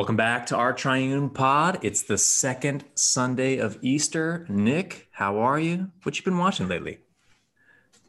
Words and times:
Welcome 0.00 0.16
back 0.16 0.46
to 0.46 0.56
our 0.56 0.72
Triune 0.72 1.28
Pod. 1.28 1.78
It's 1.82 2.00
the 2.00 2.16
second 2.16 2.86
Sunday 2.94 3.58
of 3.58 3.76
Easter. 3.82 4.46
Nick, 4.48 5.08
how 5.12 5.36
are 5.40 5.60
you? 5.60 5.90
What 6.04 6.16
you 6.16 6.24
been 6.24 6.38
watching 6.38 6.68
lately? 6.68 7.00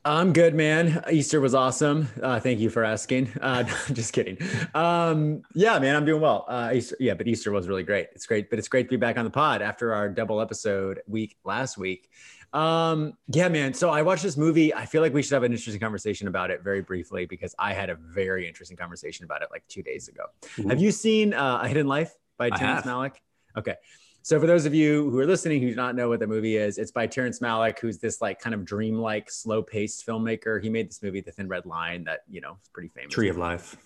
I'm 0.05 0.31
good, 0.31 0.55
man. 0.55 1.03
Easter 1.11 1.41
was 1.41 1.53
awesome. 1.53 2.07
Uh, 2.23 2.39
thank 2.39 2.61
you 2.61 2.69
for 2.69 2.85
asking. 2.85 3.29
Uh, 3.41 3.63
just 3.91 4.13
kidding. 4.13 4.37
Um, 4.73 5.41
yeah, 5.53 5.77
man, 5.79 5.97
I'm 5.97 6.05
doing 6.05 6.21
well. 6.21 6.45
Uh, 6.47 6.71
Easter, 6.75 6.95
yeah, 6.97 7.13
but 7.13 7.27
Easter 7.27 7.51
was 7.51 7.67
really 7.67 7.83
great. 7.83 8.07
It's 8.13 8.25
great, 8.25 8.49
but 8.49 8.57
it's 8.57 8.69
great 8.69 8.83
to 8.83 8.89
be 8.89 8.95
back 8.95 9.17
on 9.17 9.25
the 9.25 9.29
pod 9.29 9.61
after 9.61 9.93
our 9.93 10.07
double 10.07 10.39
episode 10.39 11.01
week 11.07 11.35
last 11.43 11.77
week. 11.77 12.09
Um, 12.53 13.13
yeah, 13.27 13.47
man. 13.47 13.73
So 13.73 13.89
I 13.89 14.01
watched 14.01 14.23
this 14.23 14.37
movie. 14.37 14.73
I 14.73 14.85
feel 14.85 15.01
like 15.01 15.13
we 15.13 15.21
should 15.21 15.33
have 15.33 15.43
an 15.43 15.51
interesting 15.51 15.79
conversation 15.79 16.27
about 16.27 16.51
it 16.51 16.63
very 16.63 16.81
briefly 16.81 17.25
because 17.25 17.55
I 17.57 17.73
had 17.73 17.89
a 17.89 17.95
very 17.95 18.47
interesting 18.47 18.77
conversation 18.77 19.23
about 19.25 19.41
it 19.41 19.49
like 19.51 19.63
two 19.67 19.81
days 19.81 20.07
ago. 20.07 20.25
Have 20.67 20.81
you 20.81 20.91
seen 20.91 21.33
uh, 21.33 21.61
A 21.61 21.67
Hidden 21.67 21.87
Life 21.87 22.13
by 22.37 22.49
Terrence 22.49 22.85
Malick? 22.85 23.15
Okay. 23.57 23.75
So 24.23 24.39
for 24.39 24.45
those 24.45 24.65
of 24.65 24.75
you 24.75 25.09
who 25.09 25.17
are 25.19 25.25
listening 25.25 25.61
who 25.61 25.69
do 25.69 25.75
not 25.75 25.95
know 25.95 26.07
what 26.07 26.19
the 26.19 26.27
movie 26.27 26.55
is, 26.57 26.77
it's 26.77 26.91
by 26.91 27.07
Terrence 27.07 27.39
Malick, 27.39 27.79
who's 27.79 27.97
this 27.97 28.21
like 28.21 28.39
kind 28.39 28.53
of 28.53 28.65
dreamlike, 28.65 29.31
slow-paced 29.31 30.05
filmmaker. 30.05 30.61
He 30.61 30.69
made 30.69 30.89
this 30.89 31.01
movie, 31.01 31.21
The 31.21 31.31
Thin 31.31 31.47
Red 31.47 31.65
Line, 31.65 32.03
that 32.03 32.19
you 32.29 32.39
know 32.39 32.57
is 32.61 32.69
pretty 32.69 32.89
famous. 32.89 33.13
Tree 33.13 33.29
of 33.29 33.37
Life. 33.37 33.77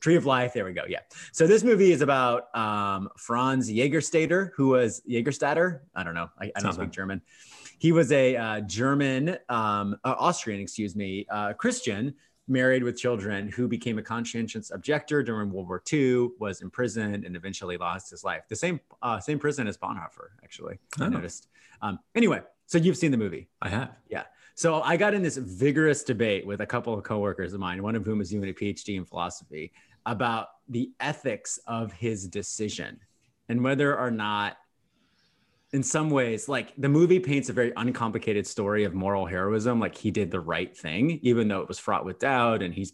Tree 0.00 0.16
of 0.16 0.26
Life. 0.26 0.54
There 0.54 0.64
we 0.64 0.72
go. 0.72 0.82
Yeah. 0.88 1.00
So 1.30 1.46
this 1.46 1.62
movie 1.62 1.92
is 1.92 2.00
about 2.00 2.54
um, 2.56 3.08
Franz 3.16 3.70
Jägerstätter, 3.70 4.50
who 4.56 4.68
was 4.68 5.02
Jägerstatter. 5.08 5.80
I 5.94 6.02
don't 6.02 6.14
know. 6.14 6.30
I, 6.40 6.50
I 6.56 6.60
don't 6.60 6.72
speak 6.72 6.90
German. 6.90 7.22
He 7.78 7.92
was 7.92 8.10
a 8.12 8.36
uh, 8.36 8.60
German, 8.60 9.36
um, 9.48 9.96
uh, 10.04 10.14
Austrian, 10.18 10.60
excuse 10.60 10.96
me, 10.96 11.26
uh, 11.30 11.52
Christian 11.52 12.14
married 12.48 12.82
with 12.82 12.96
children 12.96 13.48
who 13.48 13.66
became 13.66 13.98
a 13.98 14.02
conscientious 14.02 14.70
objector 14.70 15.22
during 15.22 15.50
World 15.50 15.68
War 15.68 15.82
II, 15.92 16.28
was 16.38 16.62
imprisoned, 16.62 17.24
and 17.24 17.34
eventually 17.36 17.76
lost 17.76 18.10
his 18.10 18.22
life. 18.22 18.42
The 18.48 18.56
same 18.56 18.80
uh, 19.02 19.18
same 19.20 19.38
prison 19.38 19.66
as 19.66 19.76
Bonhoeffer, 19.76 20.30
actually. 20.42 20.78
I 21.00 21.06
oh. 21.06 21.08
noticed. 21.08 21.48
Um, 21.82 21.98
anyway, 22.14 22.40
so 22.66 22.78
you've 22.78 22.96
seen 22.96 23.10
the 23.10 23.16
movie. 23.16 23.48
I 23.60 23.68
have. 23.68 23.96
Yeah. 24.08 24.24
So 24.54 24.80
I 24.80 24.96
got 24.96 25.12
in 25.12 25.22
this 25.22 25.36
vigorous 25.36 26.02
debate 26.02 26.46
with 26.46 26.62
a 26.62 26.66
couple 26.66 26.94
of 26.94 27.04
coworkers 27.04 27.52
of 27.52 27.60
mine, 27.60 27.82
one 27.82 27.94
of 27.94 28.06
whom 28.06 28.22
is 28.22 28.30
doing 28.30 28.48
a 28.48 28.54
PhD 28.54 28.96
in 28.96 29.04
philosophy, 29.04 29.72
about 30.06 30.48
the 30.68 30.92
ethics 31.00 31.58
of 31.66 31.92
his 31.92 32.26
decision 32.26 32.98
and 33.48 33.62
whether 33.62 33.98
or 33.98 34.10
not 34.10 34.56
in 35.72 35.82
some 35.82 36.10
ways 36.10 36.48
like 36.48 36.72
the 36.78 36.88
movie 36.88 37.18
paints 37.18 37.48
a 37.48 37.52
very 37.52 37.72
uncomplicated 37.76 38.46
story 38.46 38.84
of 38.84 38.94
moral 38.94 39.26
heroism 39.26 39.80
like 39.80 39.96
he 39.96 40.10
did 40.10 40.30
the 40.30 40.40
right 40.40 40.76
thing 40.76 41.18
even 41.22 41.48
though 41.48 41.60
it 41.60 41.68
was 41.68 41.78
fraught 41.78 42.04
with 42.04 42.20
doubt 42.20 42.62
and 42.62 42.72
he's 42.72 42.92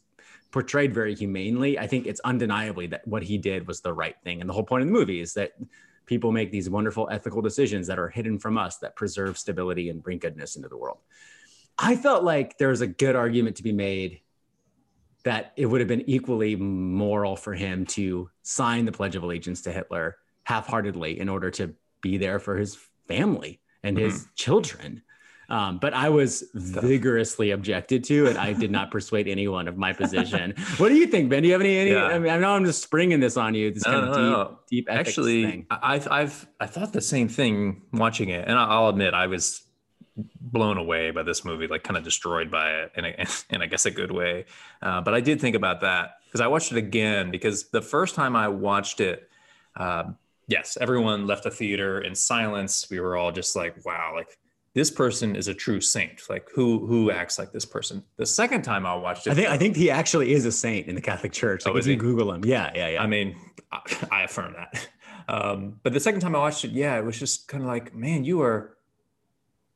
portrayed 0.53 0.95
very 0.95 1.15
humanely. 1.15 1.79
I 1.79 1.87
think 1.87 2.07
it's 2.07 2.21
undeniably 2.21 2.87
that 2.89 3.09
what 3.09 3.23
he 3.25 3.39
did 3.39 3.67
was 3.67 3.81
the 3.81 3.93
right 3.93 4.15
thing. 4.23 4.41
And 4.41 4.49
the 4.49 4.55
whole 4.55 4.63
point 4.63 4.83
of 4.83 4.89
the 4.89 4.93
movie 4.93 5.21
is 5.21 5.35
that 5.35 5.53
people 6.07 6.31
make 6.31 6.53
these 6.53 6.69
wonderful 6.71 7.09
ethical 7.11 7.43
decisions 7.43 7.87
that 7.87 7.99
are 7.99 8.09
hidden 8.09 8.39
from 8.39 8.59
us 8.59 8.77
that 8.79 8.95
preserve 8.95 9.39
stability 9.39 9.89
and 9.89 10.03
bring 10.03 10.19
goodness 10.19 10.55
into 10.57 10.69
the 10.69 10.77
world. 10.77 10.99
I 11.79 11.97
felt 11.97 12.23
like 12.23 12.59
there 12.59 12.69
was 12.69 12.83
a 12.83 12.87
good 12.87 13.17
argument 13.17 13.57
to 13.57 13.63
be 13.63 13.73
made 13.73 14.21
that 15.25 15.53
it 15.57 15.67
would 15.67 15.81
have 15.81 15.89
been 15.89 16.09
equally 16.09 16.55
moral 16.55 17.35
for 17.35 17.55
him 17.55 17.87
to 17.87 18.29
sign 18.43 18.85
the 18.85 18.93
pledge 18.93 19.17
of 19.17 19.23
allegiance 19.23 19.63
to 19.63 19.73
hitler 19.73 20.17
half-heartedly 20.45 21.19
in 21.19 21.29
order 21.29 21.51
to 21.53 21.73
be 22.03 22.19
there 22.19 22.39
for 22.39 22.59
his 22.59 22.77
family 23.09 23.61
and 23.83 23.97
his 23.97 24.21
mm-hmm. 24.21 24.31
children. 24.37 25.03
Um, 25.49 25.79
but 25.79 25.93
I 25.93 26.09
was 26.09 26.45
vigorously 26.55 27.51
objected 27.51 28.05
to, 28.05 28.27
and 28.27 28.39
I 28.39 28.55
did 28.55 28.71
not 28.71 28.91
persuade 28.91 29.29
anyone 29.29 29.69
of 29.69 29.77
my 29.77 29.93
position. 29.93 30.55
what 30.79 30.89
do 30.89 30.95
you 30.95 31.07
think, 31.07 31.29
Ben? 31.29 31.43
Do 31.43 31.49
you 31.49 31.53
have 31.53 31.61
any? 31.61 31.77
any 31.77 31.91
yeah. 31.91 32.05
I 32.05 32.19
mean, 32.19 32.33
I 32.33 32.39
know 32.39 32.55
I'm 32.55 32.65
just 32.65 32.83
springing 32.83 33.21
this 33.21 33.37
on 33.37 33.55
you. 33.55 33.71
This 33.71 33.85
no, 33.85 33.93
kind 33.93 34.05
of 34.05 34.09
no, 34.09 34.15
deep, 34.15 34.33
no. 34.33 34.59
deep. 34.71 34.89
Actually, 34.89 35.45
thing. 35.45 35.67
I've, 35.71 36.09
I've, 36.11 36.49
I 36.59 36.67
thought 36.67 36.95
the 36.95 37.03
same 37.03 37.29
thing 37.29 37.83
watching 37.93 38.31
it, 38.31 38.49
and 38.49 38.59
I'll 38.59 38.89
admit 38.89 39.13
I 39.13 39.27
was 39.27 39.63
blown 40.41 40.79
away 40.79 41.11
by 41.11 41.23
this 41.23 41.45
movie, 41.45 41.67
like 41.67 41.83
kind 41.83 41.99
of 41.99 42.05
destroyed 42.05 42.51
by 42.51 42.71
it, 42.71 42.93
in, 42.97 43.05
a, 43.05 43.27
in 43.51 43.61
I 43.61 43.67
guess 43.67 43.85
a 43.85 43.91
good 43.91 44.11
way. 44.11 44.47
Uh, 44.81 45.03
but 45.03 45.13
I 45.13 45.21
did 45.21 45.39
think 45.39 45.55
about 45.55 45.83
that 45.83 46.13
because 46.25 46.41
I 46.41 46.47
watched 46.47 46.73
it 46.73 46.79
again 46.79 47.31
because 47.31 47.69
the 47.69 47.83
first 47.83 48.15
time 48.15 48.37
I 48.37 48.49
watched 48.49 49.01
it. 49.01 49.29
Uh, 49.77 50.05
yes, 50.49 50.79
everyone 50.81 51.27
left 51.27 51.45
the 51.45 51.51
theater 51.51 52.01
in 52.01 52.15
silence. 52.15 52.87
We 52.91 53.01
were 53.01 53.17
all 53.17 53.33
just 53.33 53.57
like, 53.57 53.85
wow, 53.85 54.13
like 54.15 54.39
this 54.75 54.91
person 54.91 55.37
is 55.37 55.49
a 55.49 55.55
true 55.55 55.81
saint. 55.81 56.23
Like 56.29 56.49
who 56.55 56.87
who 56.87 57.11
acts 57.11 57.39
like 57.39 57.53
this 57.53 57.65
person? 57.65 58.03
The 58.17 58.27
second 58.27 58.63
time 58.63 58.87
I 58.87 58.95
watched 58.95 59.27
it, 59.27 59.31
I 59.31 59.35
think 59.35 59.49
I 59.49 59.59
think 59.59 59.77
he 59.77 59.91
actually 59.91 60.33
is 60.33 60.45
a 60.45 60.53
saint 60.53 60.89
in 60.89 60.95
the 60.95 61.01
Catholic 61.01 61.33
Church. 61.33 61.67
Like 61.67 61.75
oh, 61.75 61.79
if 61.79 61.87
you 61.87 61.93
he? 61.93 61.99
Google 61.99 62.33
him, 62.33 62.45
yeah, 62.45 62.71
yeah, 62.75 62.89
yeah. 62.91 63.03
I 63.03 63.07
mean, 63.07 63.37
I, 63.71 63.81
I 64.11 64.23
affirm 64.25 64.55
that. 64.55 64.89
Um, 65.29 65.79
but 65.85 65.93
the 65.93 66.01
second 66.01 66.21
time 66.21 66.35
I 66.35 66.41
watched 66.41 66.65
it, 66.65 66.73
yeah, 66.73 66.99
it 66.99 67.05
was 67.05 67.17
just 67.17 67.47
kind 67.47 67.63
of 67.63 67.69
like, 67.69 67.95
man, 67.95 68.25
you 68.25 68.43
are 68.43 68.77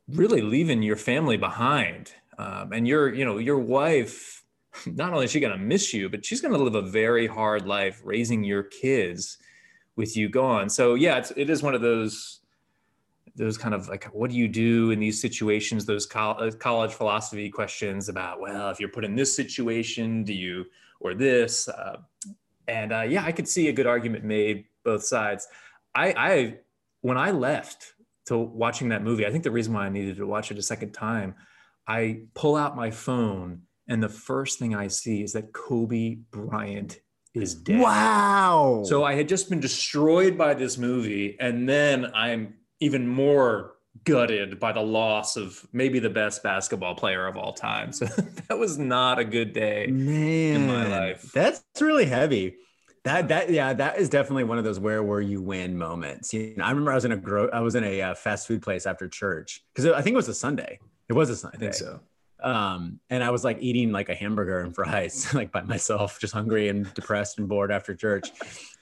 really 0.09 0.43
leaving 0.43 0.83
your 0.83 0.97
family 0.97 1.37
behind, 1.37 2.13
um, 2.37 2.73
and 2.73 2.87
your 2.87 3.15
you 3.15 3.25
know 3.25 3.39
your 3.39 3.61
wife. 3.61 4.45
Not 4.87 5.13
only 5.13 5.27
is 5.27 5.31
she 5.31 5.39
going 5.39 5.53
to 5.53 5.59
miss 5.59 5.95
you, 5.95 6.09
but 6.09 6.27
she's 6.27 6.41
going 6.41 6.53
to 6.53 6.61
live 6.61 6.75
a 6.75 6.83
very 6.83 7.29
hard 7.29 7.65
life 7.65 8.03
raising 8.05 8.43
your 8.43 8.65
kids 8.65 9.39
with 9.97 10.17
you 10.17 10.29
gone. 10.29 10.69
So 10.69 10.95
yeah, 10.95 11.19
it's, 11.19 11.33
it 11.37 11.51
is 11.51 11.63
one 11.63 11.75
of 11.75 11.81
those 11.81 12.41
those 13.37 13.59
kind 13.59 13.75
of 13.75 13.89
like 13.89 14.05
what 14.07 14.31
do 14.31 14.37
you 14.37 14.49
do 14.49 14.91
in 14.91 14.99
these 14.99 15.21
situations 15.21 15.85
those 15.85 16.09
uh, 16.15 16.51
college 16.59 16.93
philosophy 16.93 17.51
questions 17.51 18.09
about 18.09 18.41
well 18.41 18.71
if 18.71 18.81
you're 18.81 18.89
put 18.89 19.05
in 19.05 19.15
this 19.15 19.35
situation 19.35 20.25
do 20.25 20.33
you 20.33 20.65
or 21.01 21.15
this 21.15 21.69
uh, 21.69 21.97
and 22.67 22.93
uh, 22.93 23.03
yeah 23.03 23.25
i 23.25 23.33
could 23.33 23.47
see 23.47 23.69
a 23.69 23.73
good 23.73 23.87
argument 23.87 24.25
made 24.25 24.65
both 24.85 25.05
sides 25.05 25.47
I, 25.95 26.15
I 26.17 26.55
when 27.03 27.19
i 27.19 27.31
left 27.31 27.93
to 28.27 28.39
watching 28.39 28.89
that 28.89 29.03
movie 29.03 29.27
i 29.27 29.31
think 29.31 29.45
the 29.45 29.51
reason 29.51 29.75
why 29.75 29.85
i 29.85 29.91
needed 29.91 30.17
to 30.17 30.27
watch 30.27 30.51
it 30.51 30.59
a 30.59 30.63
second 30.63 30.93
time 30.93 31.35
i 31.87 32.21
pull 32.35 32.57
out 32.57 32.75
my 32.75 32.91
phone 32.91 33.63
and 33.89 34.03
the 34.03 34.09
first 34.09 34.59
thing 34.59 34.75
i 34.75 34.89
see 34.89 35.23
is 35.23 35.35
that 35.35 35.53
kobe 35.53 36.17
bryant 36.31 37.01
is 37.37 37.55
dead. 37.55 37.81
Wow. 37.81 38.83
So 38.85 39.05
I 39.05 39.15
had 39.15 39.29
just 39.29 39.49
been 39.51 39.61
destroyed 39.61 40.37
by 40.39 40.55
this 40.55 40.79
movie, 40.79 41.37
and 41.41 41.69
then 41.69 42.07
I'm 42.15 42.55
even 42.81 43.07
more 43.07 43.75
gutted 44.05 44.61
by 44.61 44.73
the 44.73 44.81
loss 44.83 45.37
of 45.37 45.67
maybe 45.73 45.99
the 45.99 46.11
best 46.11 46.43
basketball 46.43 46.95
player 46.95 47.27
of 47.27 47.37
all 47.37 47.53
time. 47.53 47.93
So 47.93 48.07
that 48.49 48.59
was 48.59 48.79
not 48.79 49.19
a 49.19 49.25
good 49.25 49.53
day 49.53 49.87
Man, 49.87 50.57
in 50.57 50.67
my 50.67 50.87
life. 50.87 51.33
That's 51.33 51.63
really 51.81 52.05
heavy. 52.07 52.57
That 53.05 53.29
that 53.29 53.51
yeah, 53.51 53.73
that 53.73 53.99
is 53.99 54.09
definitely 54.09 54.45
one 54.45 54.59
of 54.59 54.65
those 54.65 54.81
where 54.81 55.03
were 55.03 55.21
you 55.21 55.41
win 55.41 55.79
moments. 55.79 56.35
You 56.35 56.55
know, 56.57 56.65
I 56.65 56.71
remember 56.71 56.91
I 56.91 56.97
was 56.97 57.05
in 57.05 57.13
a 57.13 57.17
gro- 57.17 57.51
I 57.53 57.61
was 57.61 57.75
in 57.75 57.85
a 57.85 58.03
uh, 58.03 58.15
fast 58.15 58.49
food 58.49 58.63
place 58.63 58.85
after 58.85 59.09
church 59.09 59.63
because 59.73 59.91
I 59.93 60.03
think 60.03 60.15
it 60.15 60.17
was 60.17 60.29
a 60.29 60.35
Sunday. 60.35 60.81
It 61.09 61.13
was 61.13 61.31
a 61.31 61.37
Sunday. 61.37 61.57
I 61.57 61.61
think 61.61 61.75
so 61.75 62.01
um 62.43 63.01
and 63.09 63.25
i 63.25 63.31
was 63.31 63.45
like 63.45 63.57
eating 63.61 63.93
like 63.93 64.09
a 64.09 64.15
hamburger 64.15 64.61
and 64.61 64.75
fries 64.75 65.33
like 65.35 65.51
by 65.51 65.63
myself 65.63 66.19
just 66.21 66.35
hungry 66.35 66.69
and 66.69 66.93
depressed 66.95 67.39
and 67.39 67.49
bored 67.49 67.73
after 67.73 67.95
church. 67.95 68.31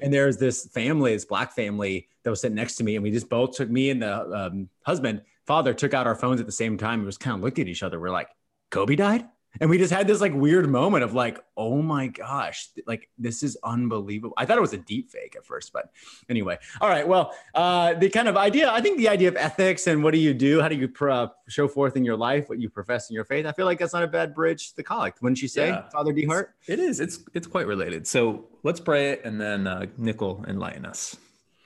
And 0.00 0.12
there 0.12 0.26
was 0.26 0.38
this 0.38 0.66
family 0.68 1.14
this 1.14 1.24
black 1.24 1.52
family 1.52 2.08
that 2.22 2.30
was 2.30 2.40
sitting 2.40 2.56
next 2.56 2.76
to 2.76 2.84
me 2.84 2.96
and 2.96 3.02
we 3.02 3.10
just 3.10 3.28
both 3.28 3.56
took 3.56 3.70
me 3.70 3.90
and 3.90 4.02
the 4.02 4.30
um, 4.30 4.68
husband 4.84 5.22
father 5.46 5.74
took 5.74 5.94
out 5.94 6.06
our 6.06 6.14
phones 6.14 6.40
at 6.40 6.46
the 6.46 6.52
same 6.52 6.76
time 6.76 7.00
and 7.00 7.06
was 7.06 7.18
kind 7.18 7.36
of 7.36 7.42
looked 7.42 7.58
at 7.58 7.68
each 7.68 7.82
other. 7.82 8.00
We're 8.00 8.10
like 8.10 8.28
kobe 8.70 8.96
died 8.96 9.24
and 9.60 9.70
we 9.70 9.78
just 9.78 9.92
had 9.92 10.06
this 10.06 10.20
like 10.20 10.32
weird 10.34 10.68
moment 10.68 11.04
of 11.04 11.14
like 11.14 11.38
oh 11.56 11.80
my 11.82 12.06
gosh 12.08 12.68
like 12.86 13.08
this 13.18 13.42
is 13.42 13.56
unbelievable. 13.62 14.34
I 14.36 14.46
thought 14.46 14.58
it 14.58 14.62
was 14.62 14.72
a 14.72 14.78
deep 14.78 15.10
fake 15.10 15.36
at 15.36 15.44
first 15.44 15.72
but 15.72 15.90
anyway. 16.28 16.58
All 16.80 16.88
right 16.88 17.06
well 17.06 17.34
uh 17.54 17.94
the 17.94 18.08
kind 18.08 18.28
of 18.28 18.36
idea 18.36 18.70
i 18.70 18.80
think 18.80 18.98
the 18.98 19.08
idea 19.08 19.28
of 19.28 19.36
ethics 19.36 19.86
and 19.86 20.02
what 20.02 20.12
do 20.12 20.18
you 20.18 20.34
do 20.34 20.60
how 20.60 20.68
do 20.68 20.76
you 20.76 20.90
uh, 21.06 21.28
show 21.48 21.68
forth 21.68 21.96
in 21.96 22.04
your 22.04 22.16
life 22.16 22.48
what 22.48 22.58
you 22.58 22.68
profess 22.68 23.10
in 23.10 23.14
your 23.14 23.24
faith 23.24 23.46
i 23.46 23.52
feel 23.52 23.66
like 23.66 23.78
that's 23.78 23.92
not 23.92 24.02
a 24.02 24.06
bad 24.06 24.34
bridge 24.34 24.70
to 24.70 24.76
the 24.76 24.82
collect 24.82 25.20
wouldn't 25.22 25.40
you 25.42 25.48
say 25.48 25.68
yeah. 25.68 25.88
father 25.90 26.12
DeHart? 26.12 26.48
it 26.66 26.78
is. 26.78 27.00
It's 27.00 27.20
it's 27.34 27.46
quite 27.46 27.66
related. 27.66 28.06
So 28.06 28.46
let's 28.62 28.80
pray 28.80 29.10
it 29.10 29.22
and 29.24 29.40
then 29.40 29.66
uh, 29.66 29.86
Nick'll 29.96 30.44
enlighten 30.46 30.84
us. 30.86 31.16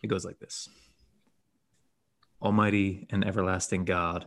It 0.02 0.08
goes 0.08 0.24
like 0.24 0.38
this. 0.38 0.68
Almighty 2.40 3.06
and 3.10 3.26
everlasting 3.26 3.84
god 3.84 4.26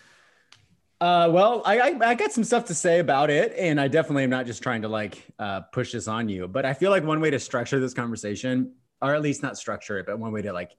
Uh, 1.01 1.27
well, 1.31 1.63
I, 1.65 1.79
I, 1.79 2.09
I 2.09 2.13
got 2.13 2.31
some 2.31 2.43
stuff 2.43 2.65
to 2.65 2.75
say 2.75 2.99
about 2.99 3.31
it, 3.31 3.55
and 3.57 3.81
I 3.81 3.87
definitely 3.87 4.23
am 4.23 4.29
not 4.29 4.45
just 4.45 4.61
trying 4.61 4.83
to 4.83 4.87
like 4.87 5.25
uh, 5.39 5.61
push 5.61 5.93
this 5.93 6.07
on 6.07 6.29
you. 6.29 6.47
But 6.47 6.63
I 6.63 6.75
feel 6.75 6.91
like 6.91 7.03
one 7.03 7.19
way 7.19 7.31
to 7.31 7.39
structure 7.39 7.79
this 7.79 7.95
conversation, 7.95 8.71
or 9.01 9.15
at 9.15 9.23
least 9.23 9.41
not 9.41 9.57
structure 9.57 9.97
it, 9.97 10.05
but 10.05 10.19
one 10.19 10.31
way 10.31 10.43
to 10.43 10.53
like 10.53 10.75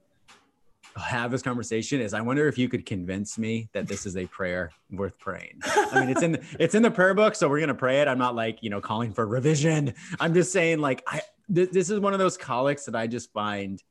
have 0.95 1.29
this 1.29 1.41
conversation 1.41 1.99
is 1.99 2.13
I 2.13 2.21
wonder 2.21 2.47
if 2.47 2.57
you 2.57 2.69
could 2.69 2.85
convince 2.85 3.37
me 3.37 3.67
that 3.73 3.85
this 3.85 4.05
is 4.05 4.15
a 4.15 4.25
prayer 4.27 4.71
worth 4.91 5.19
praying. 5.19 5.59
I 5.65 5.99
mean, 5.99 6.09
it's 6.09 6.21
in 6.21 6.31
the, 6.33 6.43
it's 6.59 6.73
in 6.73 6.83
the 6.83 6.91
prayer 6.91 7.13
book, 7.13 7.35
so 7.35 7.49
we're 7.49 7.59
gonna 7.59 7.75
pray 7.75 7.99
it. 7.99 8.07
I'm 8.07 8.17
not 8.17 8.33
like 8.33 8.63
you 8.63 8.69
know 8.69 8.79
calling 8.79 9.11
for 9.11 9.27
revision. 9.27 9.93
I'm 10.21 10.33
just 10.33 10.53
saying 10.53 10.79
like 10.79 11.03
I 11.05 11.19
th- 11.53 11.71
this 11.71 11.89
is 11.89 11.99
one 11.99 12.13
of 12.13 12.19
those 12.19 12.37
collects 12.37 12.85
that 12.85 12.95
I 12.95 13.07
just 13.07 13.33
find 13.33 13.83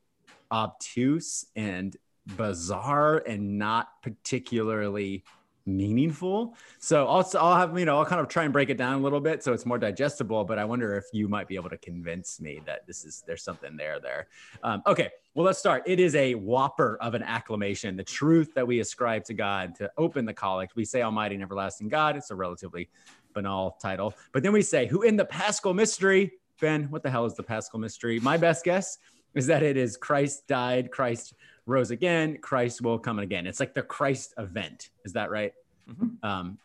obtuse 0.51 1.45
and 1.57 1.95
bizarre 2.25 3.19
and 3.19 3.59
not 3.59 3.89
particularly 4.03 5.25
meaningful. 5.67 6.57
So 6.79 7.07
I'll, 7.07 7.31
I'll 7.39 7.57
have, 7.57 7.79
you 7.79 7.85
know, 7.85 7.99
I'll 7.99 8.07
kind 8.07 8.21
of 8.21 8.29
try 8.29 8.45
and 8.45 8.53
break 8.53 8.71
it 8.71 8.77
down 8.77 8.95
a 8.95 9.03
little 9.03 9.21
bit 9.21 9.43
so 9.43 9.53
it's 9.53 9.67
more 9.67 9.79
digestible, 9.79 10.45
but 10.45 10.59
I 10.59 10.65
wonder 10.65 10.97
if 10.97 11.05
you 11.13 11.29
might 11.29 11.49
be 11.49 11.55
able 11.55 11.71
to 11.71 11.79
convince 11.79 12.41
me 12.41 12.61
that 12.67 12.87
this 12.87 13.05
is, 13.05 13.23
there's 13.27 13.43
something 13.43 13.77
there 13.77 14.01
there. 14.01 14.29
Um, 14.63 14.83
okay. 14.87 15.11
Well, 15.35 15.47
let's 15.47 15.59
start. 15.59 15.83
It 15.87 15.99
is 15.99 16.15
a 16.15 16.35
whopper 16.35 16.99
of 17.01 17.15
an 17.15 17.23
acclamation, 17.23 17.97
the 17.97 18.05
truth 18.05 18.53
that 18.55 18.67
we 18.67 18.81
ascribe 18.81 19.25
to 19.25 19.35
God 19.35 19.75
to 19.77 19.91
open 19.97 20.27
the 20.27 20.35
collect. 20.35 20.77
We 20.77 20.85
say 20.85 21.03
Almighty 21.03 21.37
and 21.37 21.43
Everlasting 21.43 21.89
God. 21.89 22.17
It's 22.17 22.31
a 22.31 22.35
relatively 22.35 22.91
banal 23.33 23.79
title, 23.81 24.15
but 24.33 24.43
then 24.43 24.53
we 24.53 24.61
say 24.61 24.87
who 24.87 25.03
in 25.03 25.17
the 25.17 25.25
Paschal 25.25 25.73
mystery, 25.73 26.33
Ben, 26.61 26.85
what 26.91 27.03
the 27.03 27.11
hell 27.11 27.25
is 27.25 27.35
the 27.35 27.43
Paschal 27.43 27.79
mystery? 27.79 28.21
My 28.21 28.37
best 28.37 28.63
guess 28.63 28.99
is 29.35 29.47
that 29.47 29.63
it 29.63 29.77
is 29.77 29.97
Christ 29.97 30.47
died, 30.47 30.91
Christ 30.91 31.35
rose 31.67 31.91
again, 31.91 32.39
Christ 32.39 32.83
will 32.83 32.99
come 32.99 33.19
again. 33.19 33.47
It's 33.47 33.61
like 33.61 33.75
the 33.75 33.83
Christ 33.83 34.35
event. 34.39 34.91
Is 35.05 35.13
that 35.13 35.31
right? 35.31 35.53
Mm-hmm. 35.89 36.27
Um, 36.27 36.59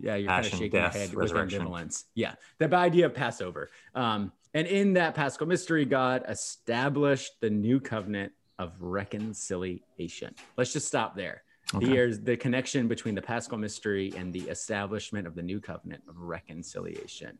yeah, 0.00 0.16
you're 0.16 0.28
Passion, 0.28 0.50
kind 0.50 0.52
of 0.52 0.58
shaking 0.58 0.80
death, 0.80 0.94
your 0.94 1.02
head 1.02 1.14
with 1.14 1.32
ambivalence. 1.32 2.04
Yeah, 2.14 2.34
the 2.58 2.74
idea 2.74 3.06
of 3.06 3.14
Passover. 3.14 3.70
Um, 3.94 4.32
and 4.54 4.66
in 4.66 4.94
that 4.94 5.14
Paschal 5.14 5.46
mystery, 5.46 5.84
God 5.84 6.24
established 6.28 7.40
the 7.40 7.50
new 7.50 7.80
covenant 7.80 8.32
of 8.58 8.72
reconciliation. 8.80 10.34
Let's 10.56 10.72
just 10.72 10.88
stop 10.88 11.16
there. 11.16 11.42
Okay. 11.74 11.86
Here's 11.86 12.20
the 12.20 12.36
connection 12.36 12.88
between 12.88 13.14
the 13.14 13.22
Paschal 13.22 13.58
mystery 13.58 14.12
and 14.16 14.32
the 14.32 14.40
establishment 14.48 15.26
of 15.26 15.34
the 15.34 15.42
new 15.42 15.60
covenant 15.60 16.02
of 16.08 16.18
reconciliation. 16.18 17.36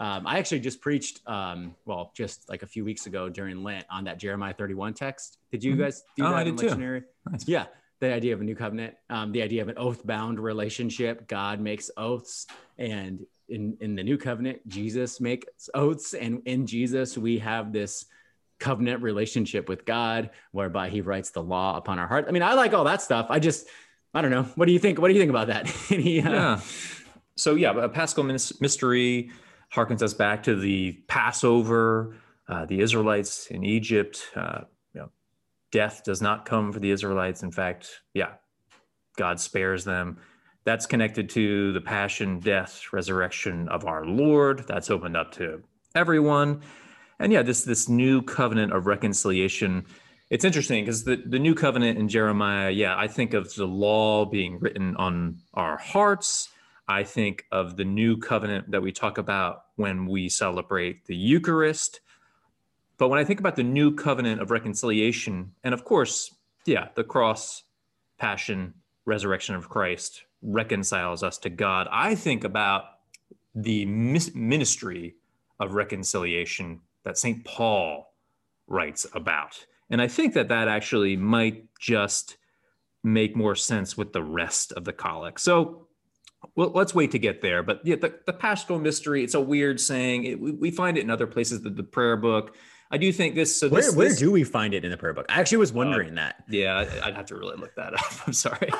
Um, 0.00 0.26
I 0.26 0.38
actually 0.38 0.60
just 0.60 0.80
preached, 0.80 1.20
um, 1.26 1.74
well, 1.84 2.10
just 2.16 2.48
like 2.48 2.62
a 2.62 2.66
few 2.66 2.86
weeks 2.86 3.04
ago 3.04 3.28
during 3.28 3.62
Lent 3.62 3.84
on 3.90 4.04
that 4.04 4.18
Jeremiah 4.18 4.54
31 4.54 4.94
text. 4.94 5.36
Did 5.52 5.62
you 5.62 5.72
mm-hmm. 5.72 5.82
guys 5.82 6.02
do 6.16 6.24
oh, 6.24 6.30
that 6.30 6.36
I 6.36 6.44
did 6.44 6.56
too. 6.56 7.02
Nice. 7.30 7.46
Yeah, 7.46 7.66
the 8.00 8.12
idea 8.12 8.32
of 8.32 8.40
a 8.40 8.44
new 8.44 8.56
covenant, 8.56 8.94
um, 9.10 9.30
the 9.30 9.42
idea 9.42 9.60
of 9.60 9.68
an 9.68 9.76
oath-bound 9.76 10.40
relationship. 10.40 11.28
God 11.28 11.60
makes 11.60 11.90
oaths, 11.98 12.46
and 12.78 13.20
in 13.50 13.76
in 13.82 13.94
the 13.94 14.02
new 14.02 14.16
covenant, 14.16 14.66
Jesus 14.66 15.20
makes 15.20 15.68
oaths, 15.74 16.14
and 16.14 16.40
in 16.46 16.66
Jesus 16.66 17.18
we 17.18 17.38
have 17.38 17.70
this 17.70 18.06
covenant 18.58 19.02
relationship 19.02 19.68
with 19.68 19.84
God, 19.84 20.30
whereby 20.52 20.88
He 20.88 21.02
writes 21.02 21.28
the 21.28 21.42
law 21.42 21.76
upon 21.76 21.98
our 21.98 22.06
heart. 22.06 22.24
I 22.26 22.30
mean, 22.30 22.42
I 22.42 22.54
like 22.54 22.72
all 22.72 22.84
that 22.84 23.02
stuff. 23.02 23.26
I 23.28 23.38
just, 23.38 23.66
I 24.14 24.22
don't 24.22 24.30
know. 24.30 24.44
What 24.54 24.64
do 24.64 24.72
you 24.72 24.78
think? 24.78 24.98
What 24.98 25.08
do 25.08 25.14
you 25.14 25.20
think 25.20 25.30
about 25.30 25.48
that? 25.48 25.70
Any, 25.90 26.22
uh, 26.22 26.32
yeah. 26.32 26.60
So 27.36 27.54
yeah, 27.54 27.76
a 27.76 27.88
Paschal 27.90 28.24
mystery 28.24 29.30
harkens 29.74 30.02
us 30.02 30.14
back 30.14 30.42
to 30.44 30.56
the 30.56 30.92
Passover, 31.06 32.16
uh, 32.48 32.66
the 32.66 32.80
Israelites 32.80 33.46
in 33.46 33.64
Egypt. 33.64 34.28
Uh, 34.34 34.62
you 34.92 35.00
know, 35.00 35.10
death 35.70 36.02
does 36.04 36.20
not 36.20 36.44
come 36.44 36.72
for 36.72 36.80
the 36.80 36.90
Israelites. 36.90 37.42
In 37.42 37.52
fact, 37.52 38.02
yeah, 38.14 38.32
God 39.16 39.40
spares 39.40 39.84
them. 39.84 40.18
That's 40.64 40.86
connected 40.86 41.30
to 41.30 41.72
the 41.72 41.80
passion, 41.80 42.40
death, 42.40 42.92
resurrection 42.92 43.68
of 43.68 43.86
our 43.86 44.04
Lord. 44.04 44.64
That's 44.66 44.90
opened 44.90 45.16
up 45.16 45.32
to 45.32 45.62
everyone. 45.94 46.62
And 47.18 47.32
yeah, 47.32 47.42
this 47.42 47.64
this 47.64 47.88
new 47.88 48.22
covenant 48.22 48.72
of 48.72 48.86
reconciliation. 48.86 49.86
It's 50.30 50.44
interesting 50.44 50.84
because 50.84 51.04
the, 51.04 51.16
the 51.16 51.40
new 51.40 51.54
covenant 51.56 51.98
in 51.98 52.08
Jeremiah, 52.08 52.70
yeah, 52.70 52.96
I 52.96 53.08
think 53.08 53.34
of 53.34 53.52
the 53.54 53.66
law 53.66 54.24
being 54.24 54.60
written 54.60 54.94
on 54.96 55.38
our 55.54 55.76
hearts 55.76 56.48
I 56.90 57.04
think 57.04 57.44
of 57.52 57.76
the 57.76 57.84
new 57.84 58.16
covenant 58.16 58.72
that 58.72 58.82
we 58.82 58.90
talk 58.90 59.16
about 59.16 59.66
when 59.76 60.06
we 60.06 60.28
celebrate 60.28 61.06
the 61.06 61.14
Eucharist. 61.14 62.00
But 62.98 63.10
when 63.10 63.20
I 63.20 63.24
think 63.24 63.38
about 63.38 63.54
the 63.54 63.62
new 63.62 63.94
covenant 63.94 64.42
of 64.42 64.50
reconciliation, 64.50 65.52
and 65.62 65.72
of 65.72 65.84
course, 65.84 66.34
yeah, 66.66 66.88
the 66.96 67.04
cross, 67.04 67.62
passion, 68.18 68.74
resurrection 69.04 69.54
of 69.54 69.68
Christ 69.68 70.24
reconciles 70.42 71.22
us 71.22 71.38
to 71.38 71.48
God, 71.48 71.86
I 71.92 72.16
think 72.16 72.42
about 72.42 72.86
the 73.54 73.86
ministry 73.86 75.14
of 75.60 75.74
reconciliation 75.74 76.80
that 77.04 77.16
St. 77.16 77.44
Paul 77.44 78.12
writes 78.66 79.06
about. 79.14 79.64
And 79.90 80.02
I 80.02 80.08
think 80.08 80.34
that 80.34 80.48
that 80.48 80.66
actually 80.66 81.16
might 81.16 81.66
just 81.78 82.36
make 83.04 83.36
more 83.36 83.54
sense 83.54 83.96
with 83.96 84.12
the 84.12 84.24
rest 84.24 84.72
of 84.72 84.84
the 84.84 84.92
collect. 84.92 85.38
So 85.38 85.86
well, 86.54 86.70
let's 86.74 86.94
wait 86.94 87.10
to 87.12 87.18
get 87.18 87.40
there. 87.42 87.62
But 87.62 87.80
yeah, 87.84 87.96
the, 87.96 88.14
the 88.26 88.32
paschal 88.32 88.78
mystery, 88.78 89.22
it's 89.22 89.34
a 89.34 89.40
weird 89.40 89.80
saying. 89.80 90.24
It, 90.24 90.40
we, 90.40 90.52
we, 90.52 90.70
find 90.70 90.96
it 90.96 91.02
in 91.02 91.10
other 91.10 91.26
places, 91.26 91.62
the, 91.62 91.70
the 91.70 91.82
prayer 91.82 92.16
book. 92.16 92.54
I 92.90 92.98
do 92.98 93.12
think 93.12 93.34
this. 93.34 93.58
So 93.58 93.68
where, 93.68 93.82
this, 93.82 93.94
where 93.94 94.08
this, 94.08 94.18
do 94.18 94.30
we 94.30 94.42
find 94.42 94.74
it 94.74 94.84
in 94.84 94.90
the 94.90 94.96
prayer 94.96 95.12
book? 95.12 95.26
I 95.28 95.40
actually 95.40 95.58
was 95.58 95.72
wondering 95.72 96.12
uh, 96.12 96.22
that. 96.22 96.44
Yeah, 96.48 96.90
I'd 97.04 97.14
have 97.14 97.26
to 97.26 97.36
really 97.36 97.56
look 97.56 97.74
that 97.76 97.94
up. 97.94 98.12
I'm 98.26 98.32
sorry, 98.32 98.68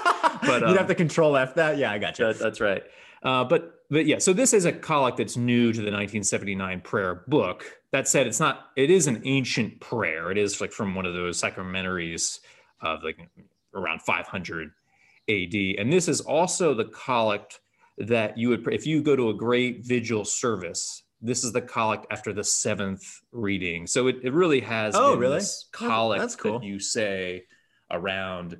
but 0.42 0.62
um, 0.62 0.70
you'd 0.70 0.78
have 0.78 0.88
to 0.88 0.94
control 0.94 1.36
F 1.36 1.54
that. 1.54 1.78
Yeah, 1.78 1.92
I 1.92 1.98
got 1.98 2.18
you. 2.18 2.26
That, 2.26 2.38
that's 2.38 2.60
right. 2.60 2.82
Uh, 3.22 3.44
but 3.44 3.74
but 3.90 4.06
yeah, 4.06 4.18
so 4.18 4.32
this 4.32 4.52
is 4.52 4.64
a 4.64 4.72
collect 4.72 5.18
that's 5.18 5.36
new 5.36 5.72
to 5.72 5.78
the 5.78 5.90
1979 5.90 6.80
prayer 6.80 7.22
book. 7.28 7.64
That 7.92 8.08
said, 8.08 8.26
it's 8.26 8.40
not. 8.40 8.68
It 8.76 8.90
is 8.90 9.06
an 9.06 9.22
ancient 9.24 9.80
prayer. 9.80 10.30
It 10.30 10.38
is 10.38 10.60
like 10.60 10.72
from 10.72 10.94
one 10.94 11.06
of 11.06 11.14
those 11.14 11.38
sacramentaries 11.38 12.40
of 12.80 13.02
like 13.04 13.18
around 13.74 14.02
500 14.02 14.70
AD. 15.30 15.78
And 15.78 15.92
this 15.92 16.08
is 16.08 16.20
also 16.20 16.74
the 16.74 16.86
collect 16.86 17.60
that 17.98 18.36
you 18.36 18.48
would, 18.48 18.66
if 18.72 18.86
you 18.86 19.02
go 19.02 19.14
to 19.14 19.30
a 19.30 19.34
great 19.34 19.84
vigil 19.84 20.24
service, 20.24 21.02
this 21.22 21.44
is 21.44 21.52
the 21.52 21.60
collect 21.60 22.06
after 22.10 22.32
the 22.32 22.44
seventh 22.44 23.04
reading. 23.30 23.86
So 23.86 24.06
it, 24.06 24.16
it 24.22 24.32
really 24.32 24.60
has 24.60 24.94
oh, 24.96 25.16
really? 25.16 25.42
collect 25.72 26.20
that's 26.20 26.36
cool. 26.36 26.60
that 26.60 26.66
you 26.66 26.78
say 26.78 27.44
around 27.90 28.56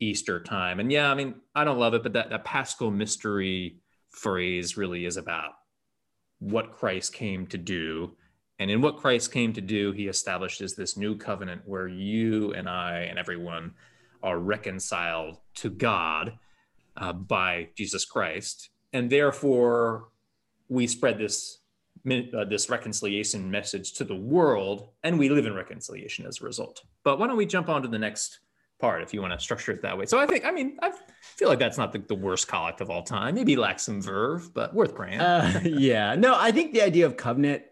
Easter 0.00 0.40
time. 0.40 0.80
And 0.80 0.90
yeah, 0.90 1.10
I 1.10 1.14
mean, 1.14 1.34
I 1.54 1.64
don't 1.64 1.78
love 1.78 1.94
it, 1.94 2.02
but 2.02 2.14
that, 2.14 2.30
that 2.30 2.44
paschal 2.44 2.90
mystery 2.90 3.78
phrase 4.10 4.76
really 4.76 5.04
is 5.04 5.16
about 5.16 5.52
what 6.38 6.72
Christ 6.72 7.12
came 7.12 7.46
to 7.48 7.58
do. 7.58 8.16
And 8.58 8.70
in 8.70 8.80
what 8.80 8.96
Christ 8.96 9.32
came 9.32 9.52
to 9.52 9.60
do, 9.60 9.92
he 9.92 10.08
establishes 10.08 10.74
this 10.74 10.96
new 10.96 11.16
covenant 11.16 11.62
where 11.64 11.88
you 11.88 12.54
and 12.54 12.68
I 12.68 13.00
and 13.02 13.18
everyone 13.18 13.74
are 14.22 14.38
reconciled 14.38 15.38
to 15.56 15.70
God 15.70 16.38
uh, 16.96 17.12
by 17.12 17.68
Jesus 17.76 18.04
Christ, 18.04 18.70
and 18.92 19.10
therefore 19.10 20.08
we 20.68 20.86
spread 20.86 21.18
this 21.18 21.60
uh, 22.08 22.44
this 22.44 22.70
reconciliation 22.70 23.50
message 23.50 23.92
to 23.94 24.04
the 24.04 24.14
world, 24.14 24.88
and 25.02 25.18
we 25.18 25.28
live 25.28 25.46
in 25.46 25.54
reconciliation 25.54 26.26
as 26.26 26.40
a 26.40 26.44
result. 26.44 26.82
But 27.04 27.18
why 27.18 27.26
don't 27.26 27.36
we 27.36 27.46
jump 27.46 27.68
on 27.68 27.82
to 27.82 27.88
the 27.88 27.98
next 27.98 28.38
part 28.78 29.02
if 29.02 29.12
you 29.12 29.20
want 29.20 29.34
to 29.34 29.40
structure 29.40 29.72
it 29.72 29.82
that 29.82 29.98
way? 29.98 30.06
So 30.06 30.18
I 30.18 30.26
think, 30.26 30.44
I 30.44 30.50
mean, 30.50 30.78
I 30.80 30.92
feel 31.20 31.48
like 31.48 31.58
that's 31.58 31.76
not 31.76 31.92
the, 31.92 31.98
the 31.98 32.14
worst 32.14 32.48
collect 32.48 32.80
of 32.80 32.88
all 32.88 33.02
time. 33.02 33.34
Maybe 33.34 33.56
lacks 33.56 33.82
some 33.82 34.00
verve, 34.00 34.54
but 34.54 34.74
worth 34.74 34.94
praying. 34.94 35.20
Uh, 35.20 35.60
yeah, 35.64 36.14
no, 36.14 36.34
I 36.38 36.52
think 36.52 36.72
the 36.72 36.82
idea 36.82 37.04
of 37.04 37.16
covenant 37.16 37.62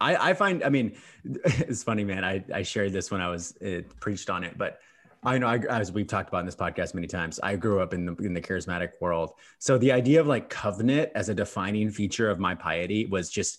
I, 0.00 0.30
I, 0.30 0.34
find, 0.34 0.64
I 0.64 0.70
mean, 0.70 0.96
it's 1.24 1.82
funny, 1.82 2.04
man. 2.04 2.24
I, 2.24 2.42
I 2.52 2.62
shared 2.62 2.92
this 2.92 3.10
when 3.10 3.20
I 3.20 3.28
was 3.28 3.56
uh, 3.58 3.82
preached 4.00 4.30
on 4.30 4.44
it, 4.44 4.56
but 4.56 4.80
I 5.22 5.36
know, 5.36 5.48
I, 5.48 5.58
as 5.68 5.92
we've 5.92 6.06
talked 6.06 6.28
about 6.28 6.40
in 6.40 6.46
this 6.46 6.56
podcast 6.56 6.94
many 6.94 7.06
times, 7.06 7.38
I 7.42 7.56
grew 7.56 7.80
up 7.80 7.92
in 7.92 8.06
the, 8.06 8.14
in 8.16 8.32
the 8.32 8.40
charismatic 8.40 8.92
world. 9.00 9.32
So 9.58 9.76
the 9.76 9.92
idea 9.92 10.20
of 10.20 10.26
like 10.26 10.48
covenant 10.48 11.10
as 11.14 11.28
a 11.28 11.34
defining 11.34 11.90
feature 11.90 12.30
of 12.30 12.38
my 12.38 12.54
piety 12.54 13.06
was 13.06 13.30
just 13.30 13.58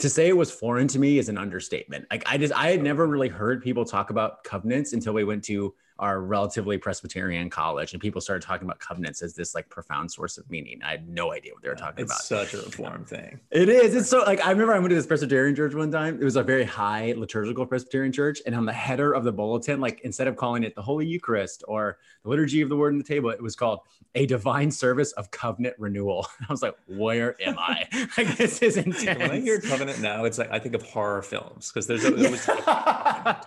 to 0.00 0.10
say 0.10 0.28
it 0.28 0.36
was 0.36 0.50
foreign 0.50 0.86
to 0.88 0.98
me 0.98 1.18
is 1.18 1.28
an 1.28 1.38
understatement. 1.38 2.06
Like 2.10 2.24
I 2.26 2.36
just, 2.36 2.52
I 2.52 2.70
had 2.70 2.82
never 2.82 3.06
really 3.06 3.28
heard 3.28 3.62
people 3.62 3.84
talk 3.84 4.10
about 4.10 4.44
covenants 4.44 4.92
until 4.92 5.14
we 5.14 5.24
went 5.24 5.44
to 5.44 5.74
our 5.98 6.20
relatively 6.20 6.78
Presbyterian 6.78 7.50
college, 7.50 7.92
and 7.92 8.00
people 8.00 8.20
started 8.20 8.46
talking 8.46 8.66
about 8.66 8.78
covenants 8.78 9.22
as 9.22 9.34
this 9.34 9.54
like 9.54 9.68
profound 9.68 10.10
source 10.10 10.38
of 10.38 10.48
meaning. 10.50 10.80
I 10.84 10.92
had 10.92 11.08
no 11.08 11.32
idea 11.32 11.52
what 11.54 11.62
they 11.62 11.68
were 11.68 11.74
talking 11.74 12.04
about. 12.04 12.18
it's 12.18 12.30
about. 12.30 12.48
Such 12.48 12.54
a 12.54 12.64
reform 12.64 13.04
thing. 13.04 13.40
It 13.50 13.68
is. 13.68 13.94
It's 13.94 14.08
so 14.08 14.22
like 14.22 14.44
I 14.44 14.50
remember 14.50 14.74
I 14.74 14.78
went 14.78 14.90
to 14.90 14.96
this 14.96 15.06
Presbyterian 15.06 15.56
church 15.56 15.74
one 15.74 15.90
time. 15.90 16.18
It 16.20 16.24
was 16.24 16.36
a 16.36 16.42
very 16.42 16.64
high 16.64 17.14
liturgical 17.16 17.66
Presbyterian 17.66 18.12
church, 18.12 18.40
and 18.46 18.54
on 18.54 18.64
the 18.64 18.72
header 18.72 19.12
of 19.12 19.24
the 19.24 19.32
bulletin, 19.32 19.80
like 19.80 20.00
instead 20.02 20.28
of 20.28 20.36
calling 20.36 20.62
it 20.62 20.74
the 20.74 20.82
Holy 20.82 21.06
Eucharist 21.06 21.64
or 21.66 21.98
the 22.22 22.28
liturgy 22.28 22.60
of 22.60 22.68
the 22.68 22.76
Word 22.76 22.92
and 22.92 23.00
the 23.02 23.06
table, 23.08 23.30
it 23.30 23.42
was 23.42 23.56
called 23.56 23.80
a 24.14 24.26
divine 24.26 24.70
service 24.70 25.12
of 25.12 25.30
covenant 25.30 25.74
renewal. 25.78 26.26
I 26.48 26.52
was 26.52 26.62
like, 26.62 26.76
where 26.86 27.36
am 27.42 27.58
I? 27.58 27.86
like 28.16 28.36
this 28.36 28.60
is 28.62 28.76
intense. 28.76 29.18
When 29.18 29.30
I 29.30 29.40
hear 29.40 29.60
covenant 29.60 30.00
now, 30.00 30.24
it's 30.24 30.38
like 30.38 30.50
I 30.50 30.58
think 30.58 30.74
of 30.74 30.82
horror 30.82 31.22
films 31.22 31.70
because 31.72 31.86
there's 31.86 32.04
always 32.04 32.48
yeah. 32.66 33.42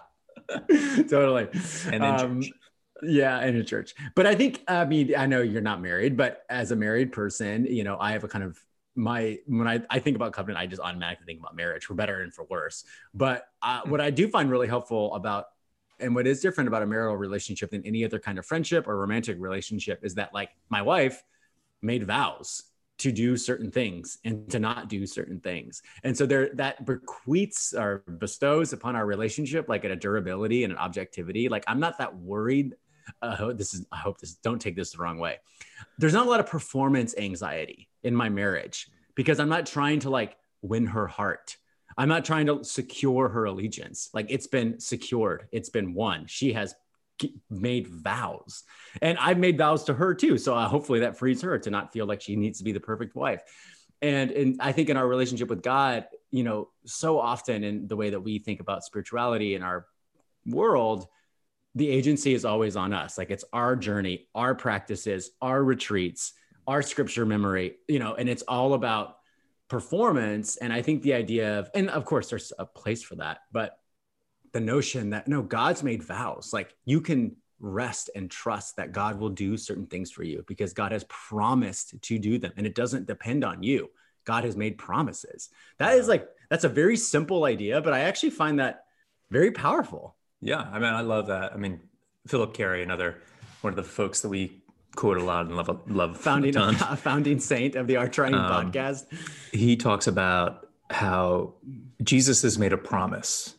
totally. 1.10 1.48
And 1.92 2.04
then 2.04 2.04
um, 2.04 2.42
church. 2.42 2.54
Yeah, 3.04 3.44
in 3.46 3.56
a 3.56 3.64
church. 3.64 3.96
But 4.16 4.28
I 4.28 4.36
think, 4.36 4.62
I 4.68 4.86
mean, 4.86 5.16
I 5.16 5.26
know 5.26 5.42
you're 5.42 5.62
not 5.62 5.82
married, 5.82 6.16
but 6.16 6.44
as 6.50 6.72
a 6.72 6.76
married 6.76 7.12
person, 7.12 7.66
you 7.66 7.84
know, 7.84 7.98
I 8.00 8.12
have 8.12 8.24
a 8.24 8.28
kind 8.28 8.44
of 8.44 8.60
my 8.96 9.40
when 9.48 9.68
I, 9.68 9.82
I 9.90 10.00
think 10.00 10.16
about 10.16 10.34
covenant, 10.34 10.60
I 10.60 10.68
just 10.68 10.82
automatically 10.82 11.26
think 11.26 11.40
about 11.40 11.56
marriage 11.56 11.86
for 11.86 11.94
better 11.94 12.22
and 12.22 12.34
for 12.34 12.46
worse. 12.50 12.84
But 13.14 13.48
uh, 13.62 13.82
what 13.86 14.02
I 14.02 14.10
do 14.12 14.28
find 14.28 14.52
really 14.52 14.68
helpful 14.68 15.14
about 15.16 15.46
and 16.00 16.16
what 16.16 16.28
is 16.28 16.42
different 16.42 16.68
about 16.68 16.82
a 16.82 16.86
marital 16.86 17.16
relationship 17.16 17.72
than 17.72 17.86
any 17.86 18.04
other 18.04 18.20
kind 18.20 18.38
of 18.40 18.46
friendship 18.46 18.88
or 18.88 18.98
romantic 18.98 19.38
relationship 19.40 20.04
is 20.04 20.16
that 20.16 20.34
like 20.34 20.50
my 20.70 20.82
wife 20.82 21.24
made 21.82 22.04
vows 22.04 22.64
to 23.02 23.12
do 23.12 23.36
certain 23.36 23.72
things 23.72 24.20
and 24.24 24.48
to 24.52 24.60
not 24.60 24.88
do 24.88 25.08
certain 25.08 25.40
things. 25.40 25.82
And 26.04 26.16
so 26.16 26.28
there 26.28 26.52
that 26.54 26.86
bequeaths 26.86 27.74
or 27.74 28.04
bestows 28.08 28.74
upon 28.74 28.96
our 28.96 29.08
relationship 29.08 29.68
like 29.68 29.84
a 29.86 29.96
durability 29.96 30.64
and 30.64 30.72
an 30.72 30.78
objectivity. 30.78 31.50
Like 31.50 31.64
I'm 31.66 31.80
not 31.80 31.98
that 31.98 32.16
worried. 32.16 32.76
Uh, 33.20 33.54
this 33.54 33.74
is 33.74 33.88
I 33.92 33.98
hope 33.98 34.20
this 34.20 34.36
don't 34.36 34.62
take 34.62 34.76
this 34.76 34.92
the 34.92 35.00
wrong 35.00 35.18
way. 35.18 35.40
There's 35.98 36.14
not 36.14 36.28
a 36.28 36.30
lot 36.30 36.40
of 36.40 36.46
performance 36.46 37.16
anxiety 37.18 37.90
in 38.04 38.16
my 38.16 38.30
marriage 38.30 38.88
because 39.16 39.40
I'm 39.40 39.50
not 39.50 39.66
trying 39.66 40.02
to 40.02 40.12
like 40.12 40.38
win 40.62 40.86
her 40.86 41.08
heart. 41.08 41.58
I'm 41.98 42.08
not 42.08 42.24
trying 42.24 42.46
to 42.46 42.64
secure 42.64 43.30
her 43.30 43.46
allegiance. 43.46 44.12
Like 44.14 44.28
it's 44.30 44.48
been 44.48 44.80
secured, 44.80 45.48
it's 45.52 45.70
been 45.70 45.96
won. 45.96 46.28
She 46.28 46.54
has 46.54 46.76
made 47.50 47.88
vows. 47.88 48.64
And 49.02 49.18
i've 49.18 49.38
made 49.38 49.58
vows 49.58 49.84
to 49.86 49.94
her 49.94 50.14
too 50.14 50.38
so 50.38 50.56
uh, 50.56 50.68
hopefully 50.68 51.00
that 51.00 51.18
frees 51.18 51.42
her 51.42 51.58
to 51.60 51.70
not 51.70 51.94
feel 51.94 52.06
like 52.06 52.22
she 52.22 52.36
needs 52.36 52.60
to 52.60 52.64
be 52.64 52.72
the 52.72 52.80
perfect 52.80 53.16
wife. 53.16 53.42
And 54.02 54.32
and 54.32 54.62
i 54.62 54.72
think 54.72 54.90
in 54.90 54.98
our 54.98 55.08
relationship 55.08 55.50
with 55.50 55.62
god 55.62 56.08
you 56.32 56.44
know 56.44 56.70
so 56.86 57.20
often 57.20 57.64
in 57.64 57.88
the 57.88 57.96
way 57.96 58.10
that 58.10 58.22
we 58.22 58.40
think 58.40 58.60
about 58.60 58.84
spirituality 58.84 59.56
in 59.56 59.64
our 59.64 59.86
world 60.46 61.08
the 61.76 61.90
agency 61.90 62.34
is 62.34 62.44
always 62.44 62.76
on 62.76 62.94
us. 62.94 63.18
Like 63.18 63.32
it's 63.32 63.46
our 63.54 63.76
journey 63.76 64.28
our 64.36 64.56
practices 64.56 65.32
our 65.42 65.64
retreats 65.64 66.34
our 66.68 66.82
scripture 66.82 67.26
memory 67.26 67.76
you 67.88 68.00
know 68.00 68.14
and 68.16 68.30
it's 68.30 68.44
all 68.44 68.74
about 68.74 69.18
performance. 69.70 70.58
And 70.58 70.74
i 70.74 70.82
think 70.82 71.02
the 71.02 71.14
idea 71.14 71.60
of 71.60 71.70
and 71.74 71.90
of 71.90 72.06
course 72.06 72.30
there's 72.30 72.52
a 72.60 72.66
place 72.66 73.04
for 73.04 73.16
that 73.16 73.40
but 73.52 73.78
the 74.52 74.60
notion 74.60 75.12
that 75.12 75.28
no, 75.28 75.42
God's 75.42 75.84
made 75.84 76.04
vows. 76.04 76.52
Like 76.54 76.76
you 76.86 77.02
can 77.02 77.36
rest 77.60 78.10
and 78.16 78.30
trust 78.30 78.76
that 78.76 78.92
God 78.92 79.20
will 79.20 79.30
do 79.30 79.56
certain 79.56 79.86
things 79.86 80.12
for 80.12 80.24
you 80.24 80.44
because 80.48 80.74
God 80.74 80.92
has 80.92 81.06
promised 81.08 82.02
to 82.02 82.18
do 82.18 82.38
them 82.38 82.52
and 82.58 82.66
it 82.66 82.76
doesn't 82.76 83.08
depend 83.08 83.44
on 83.44 83.64
you. 83.64 83.90
God 84.26 84.44
has 84.44 84.56
made 84.56 84.78
promises. 84.78 85.50
That 85.78 85.94
is 85.94 86.08
like, 86.08 86.28
that's 86.50 86.64
a 86.64 86.70
very 86.70 86.98
simple 86.98 87.46
idea, 87.46 87.82
but 87.82 87.94
I 87.94 88.02
actually 88.02 88.32
find 88.32 88.60
that 88.60 88.86
very 89.30 89.52
powerful. 89.52 90.16
Yeah. 90.42 90.68
I 90.72 90.80
mean, 90.80 90.94
I 90.94 91.02
love 91.02 91.28
that. 91.28 91.54
I 91.54 91.58
mean, 91.58 91.80
Phillip 92.28 92.54
Cary, 92.54 92.84
another 92.84 93.18
one 93.62 93.72
of 93.72 93.78
the 93.78 93.84
folks 93.84 94.22
that 94.22 94.30
we 94.30 94.62
quote 94.96 95.18
a 95.18 95.24
lot 95.24 95.46
and 95.46 95.56
love, 95.56 95.82
love 95.88 96.18
founding, 96.18 96.56
a, 96.58 96.68
a 96.90 96.96
founding 96.96 97.40
saint 97.40 97.76
of 97.76 97.88
the 97.88 97.96
Our 97.96 98.10
Triune 98.10 98.36
um, 98.36 98.72
podcast. 98.72 99.06
He 99.52 99.76
talks 99.78 100.08
about 100.08 100.68
how 100.90 101.54
Jesus 102.04 102.42
has 102.42 102.60
made 102.60 102.74
a 102.74 102.78
promise 102.78 103.56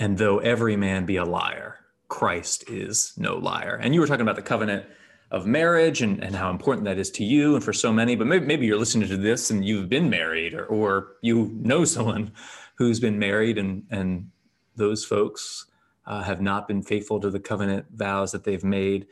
and 0.00 0.16
though 0.16 0.38
every 0.38 0.76
man 0.76 1.04
be 1.04 1.16
a 1.16 1.24
liar, 1.26 1.76
Christ 2.08 2.68
is 2.70 3.12
no 3.18 3.36
liar. 3.36 3.78
And 3.80 3.94
you 3.94 4.00
were 4.00 4.06
talking 4.06 4.22
about 4.22 4.34
the 4.34 4.42
covenant 4.42 4.86
of 5.30 5.46
marriage 5.46 6.00
and, 6.00 6.24
and 6.24 6.34
how 6.34 6.50
important 6.50 6.86
that 6.86 6.98
is 6.98 7.10
to 7.12 7.24
you 7.24 7.54
and 7.54 7.62
for 7.62 7.74
so 7.74 7.92
many. 7.92 8.16
But 8.16 8.26
maybe, 8.26 8.46
maybe 8.46 8.66
you're 8.66 8.78
listening 8.78 9.08
to 9.10 9.18
this 9.18 9.50
and 9.50 9.62
you've 9.62 9.90
been 9.90 10.08
married 10.08 10.54
or, 10.54 10.64
or 10.64 11.12
you 11.20 11.50
know 11.54 11.84
someone 11.84 12.32
who's 12.76 12.98
been 12.98 13.18
married 13.18 13.58
and, 13.58 13.84
and 13.90 14.30
those 14.74 15.04
folks 15.04 15.66
uh, 16.06 16.22
have 16.22 16.40
not 16.40 16.66
been 16.66 16.82
faithful 16.82 17.20
to 17.20 17.28
the 17.28 17.38
covenant 17.38 17.84
vows 17.92 18.32
that 18.32 18.44
they've 18.44 18.64
made. 18.64 19.06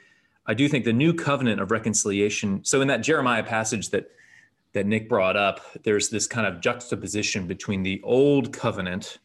I 0.46 0.54
do 0.54 0.70
think 0.70 0.86
the 0.86 0.92
new 0.94 1.12
covenant 1.12 1.60
of 1.60 1.70
reconciliation. 1.70 2.64
So 2.64 2.80
in 2.80 2.88
that 2.88 3.02
Jeremiah 3.02 3.44
passage 3.44 3.90
that 3.90 4.10
that 4.72 4.86
Nick 4.86 5.08
brought 5.08 5.36
up, 5.36 5.60
there's 5.82 6.08
this 6.08 6.26
kind 6.26 6.46
of 6.46 6.60
juxtaposition 6.60 7.46
between 7.46 7.82
the 7.82 8.00
old 8.04 8.52
covenant 8.52 9.18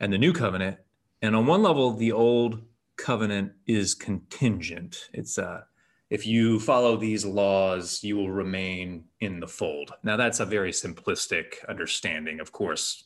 and 0.00 0.12
the 0.12 0.18
new 0.18 0.32
covenant 0.32 0.78
and 1.22 1.36
on 1.36 1.46
one 1.46 1.62
level, 1.62 1.92
the 1.92 2.12
old 2.12 2.62
covenant 2.96 3.52
is 3.66 3.94
contingent. 3.94 5.08
It's 5.12 5.38
uh, 5.38 5.62
if 6.10 6.26
you 6.26 6.60
follow 6.60 6.96
these 6.96 7.24
laws, 7.24 8.04
you 8.04 8.16
will 8.16 8.30
remain 8.30 9.04
in 9.20 9.40
the 9.40 9.48
fold. 9.48 9.92
Now, 10.02 10.18
that's 10.18 10.40
a 10.40 10.44
very 10.44 10.70
simplistic 10.70 11.66
understanding. 11.68 12.38
Of 12.38 12.52
course, 12.52 13.04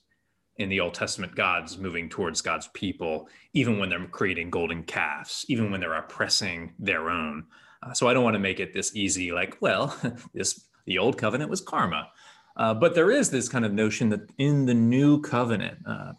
in 0.56 0.68
the 0.70 0.80
Old 0.80 0.94
Testament, 0.94 1.36
God's 1.36 1.78
moving 1.78 2.08
towards 2.08 2.40
God's 2.40 2.68
people, 2.74 3.28
even 3.52 3.78
when 3.78 3.90
they're 3.90 4.06
creating 4.06 4.50
golden 4.50 4.82
calves, 4.82 5.44
even 5.48 5.70
when 5.70 5.80
they're 5.80 5.94
oppressing 5.94 6.72
their 6.78 7.10
own. 7.10 7.44
Uh, 7.82 7.92
so 7.92 8.08
I 8.08 8.14
don't 8.14 8.24
want 8.24 8.34
to 8.34 8.40
make 8.40 8.58
it 8.58 8.72
this 8.72 8.96
easy, 8.96 9.30
like, 9.30 9.56
well, 9.60 9.96
this 10.34 10.64
the 10.86 10.98
old 10.98 11.18
covenant 11.18 11.50
was 11.50 11.60
karma. 11.60 12.08
Uh, 12.56 12.72
but 12.72 12.94
there 12.94 13.10
is 13.10 13.30
this 13.30 13.48
kind 13.48 13.64
of 13.64 13.72
notion 13.72 14.08
that 14.08 14.30
in 14.38 14.66
the 14.66 14.74
new 14.74 15.20
covenant, 15.20 15.78
uh, 15.86 16.12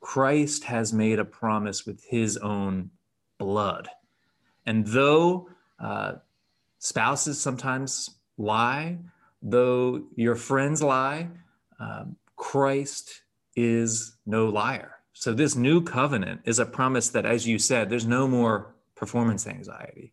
Christ 0.00 0.64
has 0.64 0.92
made 0.92 1.18
a 1.18 1.24
promise 1.24 1.86
with 1.86 2.04
his 2.04 2.36
own 2.38 2.90
blood. 3.38 3.88
And 4.66 4.86
though 4.86 5.48
uh, 5.78 6.14
spouses 6.78 7.40
sometimes 7.40 8.10
lie, 8.36 8.98
though 9.42 10.04
your 10.14 10.34
friends 10.34 10.82
lie, 10.82 11.28
um, 11.80 12.16
Christ 12.36 13.22
is 13.56 14.16
no 14.26 14.46
liar. 14.46 14.96
So, 15.12 15.32
this 15.32 15.56
new 15.56 15.82
covenant 15.82 16.42
is 16.44 16.60
a 16.60 16.66
promise 16.66 17.08
that, 17.08 17.26
as 17.26 17.46
you 17.46 17.58
said, 17.58 17.90
there's 17.90 18.06
no 18.06 18.28
more 18.28 18.74
performance 18.94 19.48
anxiety 19.48 20.12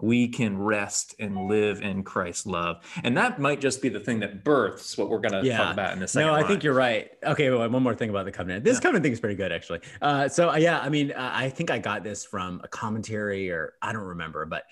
we 0.00 0.28
can 0.28 0.58
rest 0.58 1.14
and 1.18 1.48
live 1.48 1.80
in 1.80 2.02
Christ's 2.02 2.46
love. 2.46 2.84
And 3.04 3.16
that 3.16 3.38
might 3.38 3.60
just 3.60 3.80
be 3.80 3.88
the 3.88 4.00
thing 4.00 4.20
that 4.20 4.44
births 4.44 4.98
what 4.98 5.08
we're 5.08 5.20
going 5.20 5.40
to 5.40 5.46
yeah. 5.46 5.56
talk 5.56 5.72
about 5.72 5.96
in 5.96 6.02
a 6.02 6.08
second. 6.08 6.28
No, 6.28 6.34
I 6.34 6.40
line. 6.40 6.48
think 6.48 6.64
you're 6.64 6.74
right. 6.74 7.10
Okay, 7.22 7.50
well, 7.50 7.68
one 7.70 7.82
more 7.82 7.94
thing 7.94 8.10
about 8.10 8.24
the 8.24 8.32
covenant. 8.32 8.64
This 8.64 8.76
yeah. 8.76 8.80
covenant 8.80 9.04
thing 9.04 9.12
is 9.12 9.20
pretty 9.20 9.36
good, 9.36 9.52
actually. 9.52 9.80
Uh, 10.02 10.28
so, 10.28 10.50
uh, 10.50 10.56
yeah, 10.56 10.80
I 10.80 10.88
mean, 10.88 11.12
uh, 11.12 11.30
I 11.32 11.48
think 11.48 11.70
I 11.70 11.78
got 11.78 12.02
this 12.02 12.24
from 12.24 12.60
a 12.64 12.68
commentary 12.68 13.50
or 13.50 13.74
I 13.80 13.92
don't 13.92 14.02
remember, 14.02 14.44
but 14.46 14.64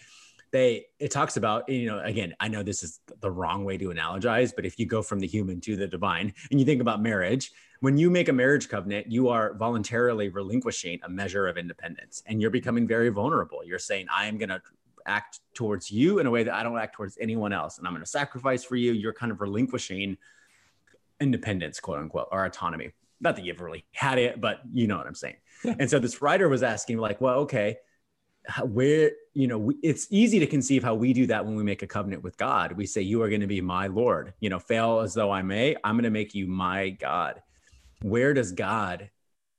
they 0.53 0.85
it 0.99 1.11
talks 1.11 1.39
about 1.39 1.67
you 1.69 1.87
know 1.87 1.99
again 2.01 2.35
i 2.39 2.47
know 2.47 2.63
this 2.63 2.83
is 2.83 3.01
the 3.21 3.31
wrong 3.31 3.65
way 3.65 3.79
to 3.79 3.89
analogize 3.89 4.53
but 4.55 4.67
if 4.67 4.79
you 4.79 4.85
go 4.85 5.03
from 5.03 5.19
the 5.19 5.27
human 5.27 5.61
to 5.61 5.77
the 5.77 5.87
divine 5.87 6.33
and 6.51 6.61
you 6.61 6.67
think 6.67 6.81
about 6.81 7.03
marriage 7.03 7.51
when 7.81 7.97
you 7.97 8.11
make 8.11 8.29
a 8.29 8.33
marriage 8.33 8.69
covenant 8.69 9.11
you 9.11 9.29
are 9.29 9.55
voluntarily 9.55 10.29
relinquishing 10.29 11.01
a 11.05 11.09
measure 11.09 11.49
of 11.49 11.57
independence 11.57 12.23
and 12.27 12.41
you're 12.41 12.51
becoming 12.51 12.87
very 12.87 13.09
vulnerable 13.09 13.65
you're 13.65 13.79
saying 13.79 14.07
i 14.15 14.27
am 14.27 14.37
going 14.37 14.51
to 14.51 14.61
act 15.07 15.41
towards 15.55 15.91
you 15.91 16.19
in 16.19 16.27
a 16.27 16.31
way 16.31 16.43
that 16.43 16.55
I 16.55 16.63
don't 16.63 16.79
act 16.79 16.95
towards 16.95 17.19
anyone 17.21 17.53
else. 17.53 17.79
And 17.79 17.87
I'm 17.87 17.93
going 17.93 18.05
to 18.05 18.11
sacrifice 18.11 18.65
for 18.65 18.77
you. 18.77 18.93
You're 18.93 19.13
kind 19.13 19.33
of 19.33 19.41
relinquishing 19.41 20.17
independence, 21.21 21.81
quote 21.81 21.99
unquote, 21.99 22.29
or 22.33 22.45
autonomy. 22.45 22.93
Not 23.21 23.37
that 23.37 23.45
you've 23.45 23.61
really 23.61 23.85
had 23.93 24.19
it, 24.19 24.41
but 24.41 24.61
you 24.73 24.87
know 24.87 24.97
what 24.97 25.07
I'm 25.07 25.15
saying. 25.15 25.37
Yeah. 25.65 25.77
And 25.79 25.89
so 25.89 25.99
this 25.99 26.21
writer 26.21 26.49
was 26.49 26.63
asking, 26.63 26.99
like, 26.99 27.21
well, 27.21 27.41
okay, 27.41 27.77
where, 28.65 29.13
you 29.35 29.47
know, 29.47 29.59
we, 29.59 29.77
it's 29.83 30.09
easy 30.11 30.41
to 30.41 30.47
conceive 30.49 30.83
how 30.83 30.95
we 30.95 31.13
do 31.13 31.27
that 31.27 31.47
when 31.47 31.55
we 31.55 31.63
make 31.63 31.83
a 31.83 31.87
covenant 31.87 32.25
with 32.25 32.37
God. 32.37 32.73
We 32.73 32.87
say, 32.87 33.01
you 33.01 33.23
are 33.23 33.29
going 33.29 33.41
to 33.43 33.47
be 33.47 33.61
my 33.61 33.87
Lord, 33.87 34.35
you 34.41 34.51
know, 34.51 34.59
fail 34.59 34.99
as 34.99 35.15
though 35.15 35.31
I 35.31 35.43
may, 35.43 35.77
I'm 35.85 35.95
going 35.95 36.03
to 36.03 36.11
make 36.11 36.35
you 36.35 36.49
my 36.49 36.91
God. 36.91 37.41
Where 38.03 38.35
does 38.35 38.51
God 38.51 39.11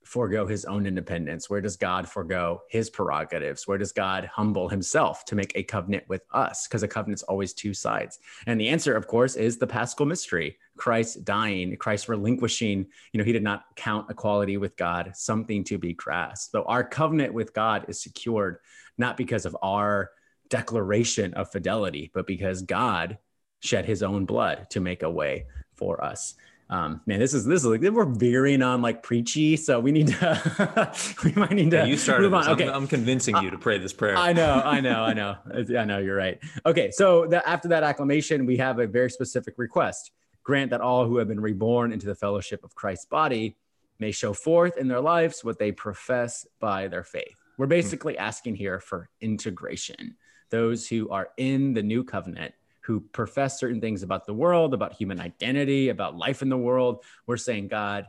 forego 0.05 0.45
his 0.45 0.65
own 0.65 0.85
independence? 0.85 1.49
Where 1.49 1.61
does 1.61 1.77
God 1.77 2.07
forego 2.07 2.61
his 2.69 2.89
prerogatives? 2.89 3.67
Where 3.67 3.77
does 3.77 3.91
God 3.91 4.29
humble 4.33 4.69
himself 4.69 5.25
to 5.25 5.35
make 5.35 5.51
a 5.55 5.63
covenant 5.63 6.03
with 6.07 6.23
us? 6.31 6.67
Because 6.67 6.83
a 6.83 6.87
covenant's 6.87 7.23
always 7.23 7.53
two 7.53 7.73
sides. 7.73 8.19
And 8.45 8.59
the 8.59 8.69
answer, 8.69 8.95
of 8.95 9.07
course, 9.07 9.35
is 9.35 9.57
the 9.57 9.67
paschal 9.67 10.05
mystery 10.05 10.57
Christ 10.75 11.23
dying, 11.23 11.75
Christ 11.77 12.09
relinquishing. 12.09 12.87
You 13.11 13.17
know, 13.17 13.23
he 13.23 13.33
did 13.33 13.43
not 13.43 13.65
count 13.75 14.09
equality 14.09 14.57
with 14.57 14.75
God 14.75 15.11
something 15.15 15.63
to 15.65 15.77
be 15.77 15.93
grasped. 15.93 16.51
So 16.51 16.63
our 16.63 16.83
covenant 16.83 17.33
with 17.33 17.53
God 17.53 17.85
is 17.87 18.01
secured 18.01 18.57
not 18.97 19.17
because 19.17 19.45
of 19.45 19.55
our 19.61 20.11
declaration 20.49 21.33
of 21.33 21.51
fidelity, 21.51 22.11
but 22.13 22.27
because 22.27 22.61
God 22.61 23.17
shed 23.59 23.85
his 23.85 24.03
own 24.03 24.25
blood 24.25 24.67
to 24.71 24.79
make 24.79 25.03
a 25.03 25.09
way 25.09 25.45
for 25.75 26.03
us. 26.03 26.35
Um, 26.73 27.01
man, 27.05 27.19
this 27.19 27.35
is 27.35 27.45
this 27.45 27.61
is 27.61 27.67
like 27.67 27.81
we're 27.81 28.03
veering 28.03 28.63
on 28.63 28.81
like 28.81 29.03
preachy, 29.03 29.57
so 29.57 29.79
we 29.79 29.91
need 29.91 30.07
to 30.07 30.91
we 31.23 31.31
might 31.33 31.51
need 31.51 31.69
to. 31.69 31.77
Yeah, 31.77 31.85
you 31.85 31.97
started. 31.97 32.23
Move 32.23 32.33
on. 32.33 32.49
Okay, 32.49 32.67
I'm, 32.67 32.73
I'm 32.73 32.87
convincing 32.87 33.37
you 33.37 33.51
to 33.51 33.59
pray 33.59 33.77
this 33.77 33.93
prayer. 33.93 34.17
I 34.17 34.33
know, 34.33 34.59
I 34.65 34.81
know, 34.81 35.03
I 35.03 35.13
know, 35.13 35.37
I 35.77 35.85
know. 35.85 35.99
You're 35.99 36.15
right. 36.15 36.39
Okay, 36.65 36.89
so 36.89 37.27
the, 37.27 37.47
after 37.47 37.67
that 37.67 37.83
acclamation, 37.83 38.47
we 38.47 38.57
have 38.57 38.79
a 38.79 38.87
very 38.87 39.11
specific 39.11 39.53
request: 39.57 40.13
grant 40.41 40.71
that 40.71 40.81
all 40.81 41.05
who 41.05 41.17
have 41.17 41.27
been 41.27 41.39
reborn 41.39 41.93
into 41.93 42.07
the 42.07 42.15
fellowship 42.15 42.63
of 42.63 42.73
Christ's 42.73 43.05
body 43.05 43.55
may 43.99 44.09
show 44.09 44.33
forth 44.33 44.75
in 44.75 44.87
their 44.87 45.01
lives 45.01 45.43
what 45.43 45.59
they 45.59 45.71
profess 45.71 46.47
by 46.59 46.87
their 46.87 47.03
faith. 47.03 47.37
We're 47.59 47.67
hmm. 47.67 47.69
basically 47.69 48.17
asking 48.17 48.55
here 48.55 48.79
for 48.79 49.11
integration. 49.21 50.15
Those 50.49 50.87
who 50.87 51.07
are 51.11 51.29
in 51.37 51.75
the 51.75 51.83
new 51.83 52.03
covenant 52.03 52.55
who 52.83 52.99
profess 52.99 53.59
certain 53.59 53.79
things 53.79 54.03
about 54.03 54.25
the 54.25 54.33
world, 54.33 54.73
about 54.73 54.93
human 54.93 55.19
identity, 55.19 55.89
about 55.89 56.17
life 56.17 56.41
in 56.41 56.49
the 56.49 56.57
world. 56.57 57.03
We're 57.25 57.37
saying, 57.37 57.69
God, 57.69 58.07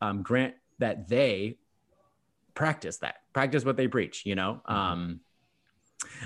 um, 0.00 0.22
grant 0.22 0.54
that 0.78 1.08
they 1.08 1.58
practice 2.54 2.98
that, 2.98 3.16
practice 3.32 3.64
what 3.64 3.76
they 3.76 3.88
preach, 3.88 4.26
you 4.26 4.34
know? 4.34 4.60
Mm-hmm. 4.68 4.74
Um, 4.74 5.20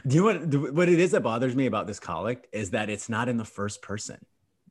do 0.07 0.17
you 0.17 0.33
know 0.33 0.59
what, 0.59 0.75
what 0.75 0.89
it 0.89 0.99
is 0.99 1.11
that 1.13 1.23
bothers 1.23 1.55
me 1.55 1.67
about 1.67 1.87
this 1.87 2.01
collect 2.01 2.47
is 2.53 2.71
that 2.71 2.91
it's 2.91 3.09
not 3.09 3.29
in 3.29 3.37
the 3.37 3.45
first 3.45 3.83
person. 3.83 4.19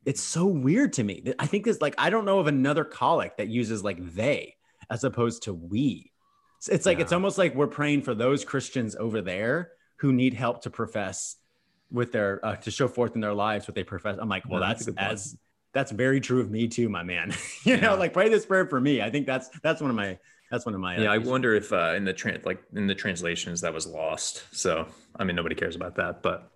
It's 0.04 0.20
so 0.20 0.46
weird 0.46 0.92
to 0.94 1.04
me. 1.04 1.22
I 1.38 1.46
think 1.46 1.66
it's 1.66 1.80
like, 1.80 1.94
I 1.98 2.10
don't 2.10 2.24
know 2.24 2.40
of 2.40 2.48
another 2.48 2.84
collect 2.84 3.38
that 3.38 3.48
uses 3.48 3.84
like 3.84 4.14
they 4.14 4.56
as 4.90 5.04
opposed 5.04 5.44
to 5.44 5.54
we. 5.54 6.10
It's 6.68 6.86
like, 6.86 6.98
yeah. 6.98 7.04
it's 7.04 7.12
almost 7.12 7.38
like 7.38 7.54
we're 7.54 7.66
praying 7.68 8.02
for 8.02 8.14
those 8.14 8.44
Christians 8.44 8.96
over 8.96 9.20
there 9.20 9.72
who 9.96 10.12
need 10.12 10.34
help 10.34 10.62
to 10.62 10.70
profess 10.70 11.36
with 11.92 12.12
their 12.12 12.44
uh, 12.44 12.56
to 12.56 12.70
show 12.70 12.88
forth 12.88 13.14
in 13.14 13.20
their 13.20 13.34
lives 13.34 13.68
what 13.68 13.74
they 13.74 13.84
profess. 13.84 14.18
I'm 14.20 14.28
like, 14.28 14.48
well, 14.48 14.60
yeah, 14.60 14.68
that's, 14.68 14.86
that's 14.86 14.98
as 14.98 15.36
that's 15.72 15.90
very 15.90 16.20
true 16.20 16.40
of 16.40 16.50
me 16.50 16.68
too, 16.68 16.88
my 16.88 17.02
man. 17.02 17.30
you 17.64 17.74
yeah. 17.74 17.80
know, 17.80 17.96
like 17.96 18.12
pray 18.12 18.28
this 18.28 18.46
prayer 18.46 18.66
for 18.66 18.80
me. 18.80 19.02
I 19.02 19.10
think 19.10 19.26
that's 19.26 19.48
that's 19.62 19.80
one 19.80 19.90
of 19.90 19.96
my 19.96 20.18
that's 20.50 20.66
one 20.66 20.74
of 20.74 20.80
my. 20.80 20.98
Yeah, 20.98 21.10
uh, 21.10 21.14
I 21.14 21.18
wonder 21.18 21.54
if 21.54 21.72
uh, 21.72 21.94
in 21.96 22.04
the 22.04 22.12
trans 22.12 22.44
like 22.44 22.62
in 22.74 22.86
the 22.86 22.94
translations 22.94 23.60
that 23.62 23.72
was 23.72 23.86
lost. 23.86 24.44
So 24.52 24.86
I 25.16 25.24
mean, 25.24 25.36
nobody 25.36 25.54
cares 25.54 25.76
about 25.76 25.96
that, 25.96 26.22
but 26.22 26.50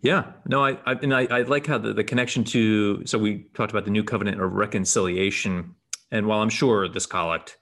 yeah, 0.00 0.32
no, 0.46 0.64
I, 0.64 0.78
I 0.86 0.92
and 0.92 1.14
I, 1.14 1.26
I 1.26 1.42
like 1.42 1.66
how 1.66 1.78
the, 1.78 1.92
the 1.92 2.04
connection 2.04 2.44
to 2.44 3.04
so 3.04 3.18
we 3.18 3.46
talked 3.54 3.70
about 3.70 3.84
the 3.84 3.90
new 3.90 4.04
covenant 4.04 4.40
or 4.40 4.48
reconciliation, 4.48 5.74
and 6.10 6.26
while 6.26 6.40
I'm 6.40 6.48
sure 6.50 6.88
this 6.88 7.06
collect 7.06 7.58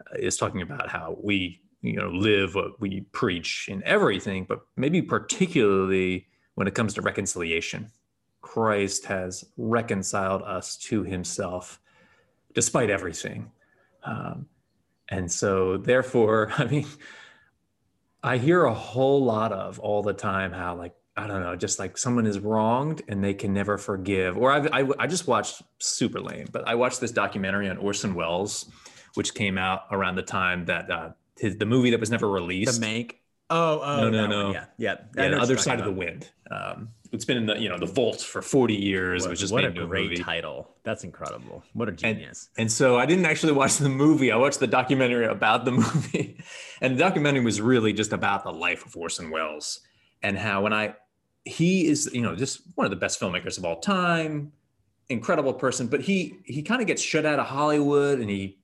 uh, 0.00 0.18
is 0.18 0.36
talking 0.36 0.60
about 0.60 0.90
how 0.90 1.16
we 1.22 1.62
you 1.80 1.96
know 1.96 2.10
live 2.10 2.54
what 2.54 2.80
we 2.80 3.02
preach 3.12 3.68
in 3.68 3.82
everything, 3.84 4.44
but 4.48 4.60
maybe 4.76 5.00
particularly 5.00 6.26
when 6.58 6.66
it 6.66 6.74
comes 6.74 6.92
to 6.92 7.00
reconciliation. 7.00 7.88
Christ 8.40 9.04
has 9.04 9.44
reconciled 9.56 10.42
us 10.42 10.76
to 10.78 11.04
himself 11.04 11.80
despite 12.52 12.90
everything. 12.90 13.52
Um, 14.02 14.46
and 15.08 15.30
so, 15.30 15.76
therefore, 15.76 16.50
I 16.58 16.64
mean, 16.64 16.86
I 18.24 18.38
hear 18.38 18.64
a 18.64 18.74
whole 18.74 19.24
lot 19.24 19.52
of 19.52 19.78
all 19.78 20.02
the 20.02 20.12
time 20.12 20.50
how, 20.50 20.74
like, 20.74 20.96
I 21.16 21.28
don't 21.28 21.42
know, 21.42 21.54
just 21.54 21.78
like 21.78 21.96
someone 21.96 22.26
is 22.26 22.40
wronged 22.40 23.02
and 23.06 23.22
they 23.22 23.34
can 23.34 23.54
never 23.54 23.78
forgive. 23.78 24.36
Or 24.36 24.50
I've, 24.50 24.66
I, 24.72 24.88
I 24.98 25.06
just 25.06 25.28
watched 25.28 25.62
super 25.78 26.20
lame, 26.20 26.48
but 26.50 26.66
I 26.66 26.74
watched 26.74 27.00
this 27.00 27.12
documentary 27.12 27.70
on 27.70 27.76
Orson 27.76 28.16
Welles, 28.16 28.68
which 29.14 29.32
came 29.32 29.58
out 29.58 29.82
around 29.92 30.16
the 30.16 30.22
time 30.22 30.64
that 30.64 30.90
uh, 30.90 31.10
his, 31.38 31.56
the 31.56 31.66
movie 31.66 31.90
that 31.90 32.00
was 32.00 32.10
never 32.10 32.28
released. 32.28 32.80
The 32.80 32.84
Mank. 32.84 33.14
Oh, 33.50 33.80
oh, 33.80 33.96
no, 34.02 34.10
no, 34.10 34.26
no. 34.26 34.44
One. 34.46 34.54
Yeah, 34.54 34.64
yeah. 34.76 34.96
yeah 35.16 35.28
the 35.28 35.40
other 35.40 35.56
side 35.56 35.78
of 35.78 35.86
the 35.86 35.92
wind. 35.92 36.30
Um, 36.50 36.90
it's 37.12 37.24
been 37.24 37.38
in 37.38 37.46
the 37.46 37.58
you 37.58 37.68
know 37.68 37.78
the 37.78 37.86
vault 37.86 38.20
for 38.20 38.42
40 38.42 38.74
years. 38.74 39.22
What, 39.22 39.28
it 39.28 39.30
was 39.30 39.40
just 39.40 39.52
what 39.52 39.64
a 39.64 39.70
great 39.70 40.18
a 40.18 40.22
title. 40.22 40.74
That's 40.84 41.04
incredible. 41.04 41.62
What 41.72 41.88
a 41.88 41.92
genius. 41.92 42.50
And, 42.56 42.64
and, 42.64 42.72
so 42.72 42.98
I 42.98 43.06
didn't 43.06 43.24
actually 43.24 43.52
watch 43.52 43.78
the 43.78 43.88
movie. 43.88 44.30
I 44.30 44.36
watched 44.36 44.60
the 44.60 44.66
documentary 44.66 45.26
about 45.26 45.64
the 45.64 45.70
movie, 45.72 46.38
and 46.80 46.94
the 46.94 46.98
documentary 46.98 47.44
was 47.44 47.60
really 47.60 47.92
just 47.92 48.12
about 48.12 48.44
the 48.44 48.52
life 48.52 48.84
of 48.84 48.96
Orson 48.96 49.30
Welles 49.30 49.80
and 50.22 50.36
how 50.38 50.62
when 50.62 50.72
I 50.72 50.94
he 51.44 51.86
is 51.86 52.10
you 52.12 52.20
know 52.20 52.36
just 52.36 52.60
one 52.74 52.84
of 52.84 52.90
the 52.90 52.96
best 52.96 53.18
filmmakers 53.20 53.56
of 53.56 53.64
all 53.64 53.80
time, 53.80 54.52
incredible 55.08 55.54
person, 55.54 55.86
but 55.86 56.02
he 56.02 56.34
he 56.44 56.62
kind 56.62 56.80
of 56.82 56.86
gets 56.86 57.00
shut 57.00 57.24
out 57.24 57.38
of 57.38 57.46
Hollywood 57.46 58.18
and 58.18 58.28
he 58.28 58.58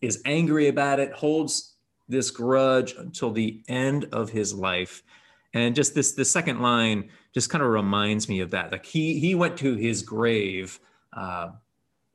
is 0.00 0.22
angry 0.24 0.68
about 0.68 1.00
it, 1.00 1.12
holds 1.12 1.74
this 2.10 2.30
grudge 2.30 2.94
until 2.98 3.30
the 3.30 3.62
end 3.68 4.06
of 4.12 4.30
his 4.30 4.54
life. 4.54 5.02
And 5.54 5.74
just 5.74 5.94
this 5.94 6.12
the 6.12 6.24
second 6.24 6.60
line 6.60 7.10
just 7.34 7.50
kind 7.50 7.62
of 7.62 7.70
reminds 7.70 8.28
me 8.28 8.40
of 8.40 8.50
that. 8.50 8.72
Like 8.72 8.86
he 8.86 9.18
he 9.18 9.34
went 9.34 9.56
to 9.58 9.74
his 9.74 10.02
grave 10.02 10.78
uh, 11.12 11.50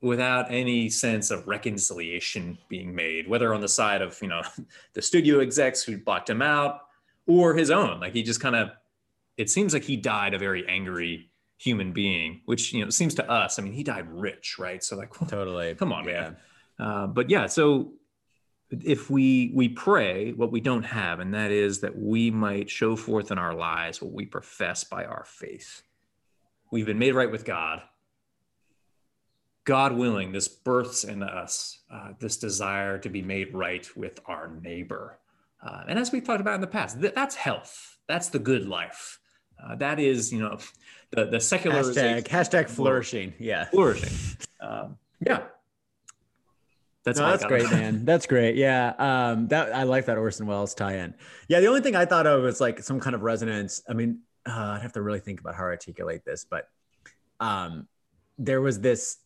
without 0.00 0.50
any 0.50 0.88
sense 0.88 1.30
of 1.30 1.46
reconciliation 1.46 2.58
being 2.68 2.94
made, 2.94 3.28
whether 3.28 3.52
on 3.52 3.60
the 3.60 3.68
side 3.68 4.02
of 4.02 4.18
you 4.22 4.28
know 4.28 4.42
the 4.94 5.02
studio 5.02 5.40
execs 5.40 5.82
who 5.82 5.98
blocked 5.98 6.30
him 6.30 6.42
out 6.42 6.82
or 7.26 7.54
his 7.54 7.70
own. 7.70 8.00
Like 8.00 8.14
he 8.14 8.22
just 8.22 8.40
kind 8.40 8.56
of 8.56 8.70
it 9.36 9.50
seems 9.50 9.74
like 9.74 9.84
he 9.84 9.96
died 9.96 10.34
a 10.34 10.38
very 10.38 10.66
angry 10.66 11.30
human 11.58 11.92
being, 11.92 12.40
which 12.44 12.72
you 12.72 12.84
know 12.84 12.90
seems 12.90 13.14
to 13.14 13.30
us. 13.30 13.58
I 13.58 13.62
mean, 13.62 13.72
he 13.72 13.82
died 13.82 14.06
rich, 14.10 14.56
right? 14.58 14.82
So 14.82 14.96
like, 14.96 15.12
totally, 15.28 15.74
come 15.74 15.92
on, 15.92 16.04
yeah. 16.04 16.12
man. 16.12 16.36
Uh, 16.78 17.06
but 17.06 17.30
yeah, 17.30 17.46
so 17.46 17.92
if 18.70 19.08
we 19.10 19.52
we 19.54 19.68
pray 19.68 20.32
what 20.32 20.50
we 20.50 20.60
don't 20.60 20.84
have 20.84 21.20
and 21.20 21.34
that 21.34 21.50
is 21.50 21.80
that 21.80 21.96
we 21.96 22.30
might 22.30 22.68
show 22.68 22.96
forth 22.96 23.30
in 23.30 23.38
our 23.38 23.54
lives 23.54 24.02
what 24.02 24.12
we 24.12 24.26
profess 24.26 24.84
by 24.84 25.04
our 25.04 25.24
faith. 25.24 25.82
We've 26.72 26.86
been 26.86 26.98
made 26.98 27.14
right 27.14 27.30
with 27.30 27.44
god. 27.44 27.82
God 29.64 29.92
willing 29.92 30.32
this 30.32 30.48
births 30.48 31.04
in 31.04 31.22
us 31.22 31.80
uh, 31.92 32.12
this 32.18 32.36
desire 32.36 32.98
to 32.98 33.08
be 33.08 33.22
made 33.22 33.54
right 33.54 33.88
with 33.96 34.20
our 34.26 34.48
neighbor. 34.62 35.18
Uh, 35.62 35.84
and 35.88 35.98
as 35.98 36.12
we've 36.12 36.24
talked 36.24 36.40
about 36.40 36.54
in 36.54 36.60
the 36.60 36.66
past 36.66 37.00
th- 37.00 37.14
that's 37.14 37.36
health. 37.36 37.98
That's 38.08 38.28
the 38.28 38.38
good 38.38 38.66
life. 38.66 39.18
Uh, 39.62 39.76
that 39.76 40.00
is 40.00 40.32
you 40.32 40.40
know 40.40 40.58
the 41.10 41.26
the 41.26 41.40
secular 41.40 41.82
hashtag, 41.82 42.24
hashtag 42.28 42.68
flourishing 42.68 43.32
yeah. 43.38 43.66
Flourishing 43.66 44.12
that's, 47.06 47.20
no, 47.20 47.30
that's 47.30 47.44
great, 47.44 47.70
man. 47.70 48.04
That's 48.04 48.26
great. 48.26 48.56
Yeah. 48.56 48.92
Um, 48.98 49.46
that 49.48 49.72
I 49.72 49.84
like 49.84 50.06
that 50.06 50.18
Orson 50.18 50.44
Welles 50.44 50.74
tie-in. 50.74 51.14
Yeah. 51.46 51.60
The 51.60 51.68
only 51.68 51.80
thing 51.80 51.94
I 51.94 52.04
thought 52.04 52.26
of 52.26 52.42
was 52.42 52.60
like 52.60 52.80
some 52.80 52.98
kind 52.98 53.14
of 53.14 53.22
resonance. 53.22 53.80
I 53.88 53.92
mean, 53.92 54.22
uh, 54.44 54.74
I'd 54.74 54.82
have 54.82 54.92
to 54.94 55.02
really 55.02 55.20
think 55.20 55.38
about 55.38 55.54
how 55.54 55.62
to 55.62 55.68
articulate 55.68 56.24
this, 56.24 56.44
but 56.44 56.68
um, 57.38 57.86
there 58.38 58.60
was 58.60 58.80
this 58.80 59.18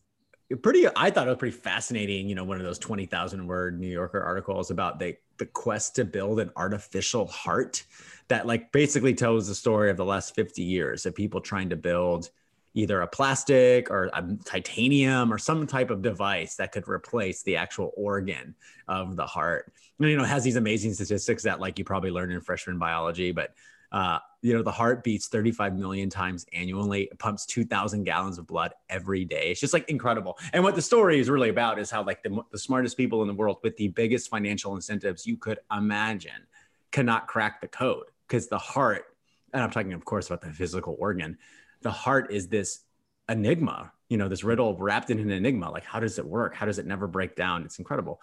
pretty, 0.62 0.86
I 0.94 1.10
thought 1.10 1.26
it 1.26 1.30
was 1.30 1.38
pretty 1.38 1.56
fascinating, 1.56 2.28
you 2.28 2.34
know, 2.34 2.44
one 2.44 2.58
of 2.58 2.64
those 2.66 2.78
20,000 2.78 3.46
word 3.46 3.80
New 3.80 3.88
Yorker 3.88 4.20
articles 4.20 4.70
about 4.70 4.98
the, 4.98 5.16
the 5.38 5.46
quest 5.46 5.96
to 5.96 6.04
build 6.04 6.38
an 6.38 6.50
artificial 6.56 7.28
heart 7.28 7.82
that 8.28 8.46
like 8.46 8.72
basically 8.72 9.14
tells 9.14 9.48
the 9.48 9.54
story 9.54 9.90
of 9.90 9.96
the 9.96 10.04
last 10.04 10.34
50 10.34 10.62
years 10.62 11.06
of 11.06 11.14
people 11.14 11.40
trying 11.40 11.70
to 11.70 11.76
build 11.76 12.28
either 12.74 13.00
a 13.00 13.06
plastic 13.06 13.90
or 13.90 14.10
a 14.12 14.36
titanium 14.44 15.32
or 15.32 15.38
some 15.38 15.66
type 15.66 15.90
of 15.90 16.02
device 16.02 16.56
that 16.56 16.72
could 16.72 16.86
replace 16.88 17.42
the 17.42 17.56
actual 17.56 17.92
organ 17.96 18.54
of 18.86 19.16
the 19.16 19.26
heart. 19.26 19.72
And, 19.98 20.08
you 20.08 20.16
know, 20.16 20.24
has 20.24 20.44
these 20.44 20.56
amazing 20.56 20.94
statistics 20.94 21.42
that 21.42 21.60
like 21.60 21.78
you 21.78 21.84
probably 21.84 22.10
learned 22.10 22.32
in 22.32 22.40
freshman 22.40 22.78
biology, 22.78 23.32
but 23.32 23.54
uh, 23.92 24.18
you 24.42 24.54
know, 24.54 24.62
the 24.62 24.70
heart 24.70 25.02
beats 25.02 25.26
35 25.26 25.76
million 25.76 26.08
times 26.08 26.46
annually, 26.52 27.02
it 27.04 27.18
pumps 27.18 27.44
2000 27.46 28.04
gallons 28.04 28.38
of 28.38 28.46
blood 28.46 28.72
every 28.88 29.24
day. 29.24 29.50
It's 29.50 29.60
just 29.60 29.72
like 29.72 29.88
incredible. 29.90 30.38
And 30.52 30.62
what 30.62 30.76
the 30.76 30.82
story 30.82 31.18
is 31.18 31.28
really 31.28 31.48
about 31.48 31.78
is 31.78 31.90
how 31.90 32.04
like 32.04 32.22
the, 32.22 32.40
the 32.52 32.58
smartest 32.58 32.96
people 32.96 33.20
in 33.22 33.28
the 33.28 33.34
world 33.34 33.58
with 33.62 33.76
the 33.76 33.88
biggest 33.88 34.30
financial 34.30 34.76
incentives 34.76 35.26
you 35.26 35.36
could 35.36 35.58
imagine 35.76 36.46
cannot 36.92 37.26
crack 37.26 37.60
the 37.60 37.68
code 37.68 38.06
because 38.26 38.48
the 38.48 38.58
heart, 38.58 39.06
and 39.52 39.62
I'm 39.62 39.70
talking 39.70 39.92
of 39.92 40.04
course 40.04 40.28
about 40.28 40.40
the 40.40 40.52
physical 40.52 40.96
organ, 40.98 41.36
the 41.82 41.90
heart 41.90 42.32
is 42.32 42.48
this 42.48 42.80
enigma, 43.28 43.92
you 44.08 44.16
know, 44.16 44.28
this 44.28 44.44
riddle 44.44 44.76
wrapped 44.76 45.10
in 45.10 45.18
an 45.18 45.30
enigma. 45.30 45.70
Like, 45.70 45.84
how 45.84 46.00
does 46.00 46.18
it 46.18 46.26
work? 46.26 46.54
How 46.54 46.66
does 46.66 46.78
it 46.78 46.86
never 46.86 47.06
break 47.06 47.36
down? 47.36 47.64
It's 47.64 47.78
incredible. 47.78 48.20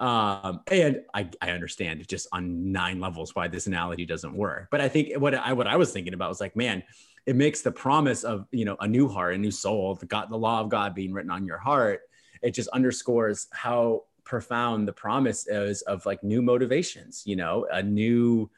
Um, 0.00 0.60
and 0.70 1.02
I, 1.12 1.28
I 1.40 1.50
understand 1.50 2.06
just 2.06 2.28
on 2.32 2.70
nine 2.70 3.00
levels 3.00 3.34
why 3.34 3.48
this 3.48 3.66
analogy 3.66 4.06
doesn't 4.06 4.34
work. 4.34 4.68
But 4.70 4.80
I 4.80 4.88
think 4.88 5.18
what 5.18 5.34
I 5.34 5.52
what 5.52 5.66
I 5.66 5.76
was 5.76 5.92
thinking 5.92 6.14
about 6.14 6.28
was 6.28 6.40
like, 6.40 6.54
man, 6.54 6.82
it 7.26 7.36
makes 7.36 7.62
the 7.62 7.72
promise 7.72 8.24
of 8.24 8.46
you 8.52 8.64
know 8.64 8.76
a 8.80 8.86
new 8.86 9.08
heart, 9.08 9.34
a 9.34 9.38
new 9.38 9.50
soul, 9.50 9.94
the 9.96 10.06
God, 10.06 10.30
the 10.30 10.38
law 10.38 10.60
of 10.60 10.68
God 10.68 10.94
being 10.94 11.12
written 11.12 11.30
on 11.30 11.46
your 11.46 11.58
heart. 11.58 12.02
It 12.42 12.52
just 12.52 12.68
underscores 12.68 13.48
how 13.50 14.04
profound 14.24 14.86
the 14.86 14.92
promise 14.92 15.48
is 15.48 15.82
of 15.82 16.04
like 16.06 16.22
new 16.22 16.42
motivations, 16.42 17.22
you 17.24 17.34
know, 17.34 17.66
a 17.72 17.82
new 17.82 18.50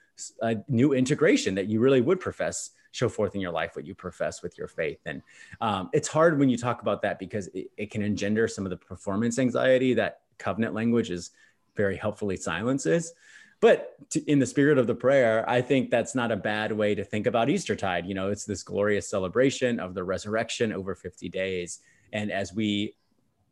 a 0.42 0.56
new 0.68 0.92
integration 0.92 1.54
that 1.54 1.68
you 1.68 1.80
really 1.80 2.02
would 2.02 2.20
profess 2.20 2.70
show 2.92 3.08
forth 3.08 3.34
in 3.34 3.40
your 3.40 3.52
life 3.52 3.76
what 3.76 3.86
you 3.86 3.94
profess 3.94 4.42
with 4.42 4.58
your 4.58 4.68
faith. 4.68 5.00
And 5.06 5.22
um, 5.60 5.90
it's 5.92 6.08
hard 6.08 6.38
when 6.38 6.48
you 6.48 6.56
talk 6.56 6.82
about 6.82 7.02
that 7.02 7.18
because 7.18 7.48
it, 7.48 7.70
it 7.76 7.90
can 7.90 8.02
engender 8.02 8.48
some 8.48 8.66
of 8.66 8.70
the 8.70 8.76
performance 8.76 9.38
anxiety 9.38 9.94
that 9.94 10.20
covenant 10.38 10.74
language 10.74 11.10
is 11.10 11.30
very 11.76 11.96
helpfully 11.96 12.36
silences. 12.36 13.12
But 13.60 13.94
to, 14.10 14.30
in 14.30 14.38
the 14.38 14.46
spirit 14.46 14.78
of 14.78 14.86
the 14.86 14.94
prayer, 14.94 15.48
I 15.48 15.60
think 15.60 15.90
that's 15.90 16.14
not 16.14 16.32
a 16.32 16.36
bad 16.36 16.72
way 16.72 16.94
to 16.94 17.04
think 17.04 17.26
about 17.26 17.50
Eastertide. 17.50 18.06
You 18.06 18.14
know, 18.14 18.30
it's 18.30 18.44
this 18.44 18.62
glorious 18.62 19.08
celebration 19.08 19.78
of 19.78 19.94
the 19.94 20.02
resurrection 20.02 20.72
over 20.72 20.94
50 20.94 21.28
days. 21.28 21.80
And 22.12 22.32
as 22.32 22.54
we 22.54 22.94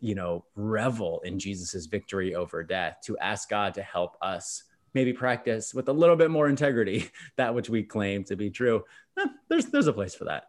you 0.00 0.14
know, 0.14 0.44
revel 0.54 1.20
in 1.24 1.38
Jesus's 1.38 1.86
victory 1.86 2.34
over 2.34 2.62
death, 2.62 2.98
to 3.04 3.18
ask 3.18 3.48
God 3.48 3.74
to 3.74 3.82
help 3.82 4.16
us 4.22 4.64
maybe 4.94 5.12
practice 5.12 5.74
with 5.74 5.88
a 5.88 5.92
little 5.92 6.16
bit 6.16 6.30
more 6.30 6.48
integrity 6.48 7.10
that 7.36 7.54
which 7.54 7.68
we 7.68 7.82
claim 7.82 8.24
to 8.24 8.36
be 8.36 8.50
true. 8.50 8.84
Eh, 9.18 9.26
there's 9.48 9.66
there's 9.66 9.86
a 9.86 9.92
place 9.92 10.14
for 10.14 10.24
that. 10.24 10.44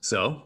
So, 0.00 0.44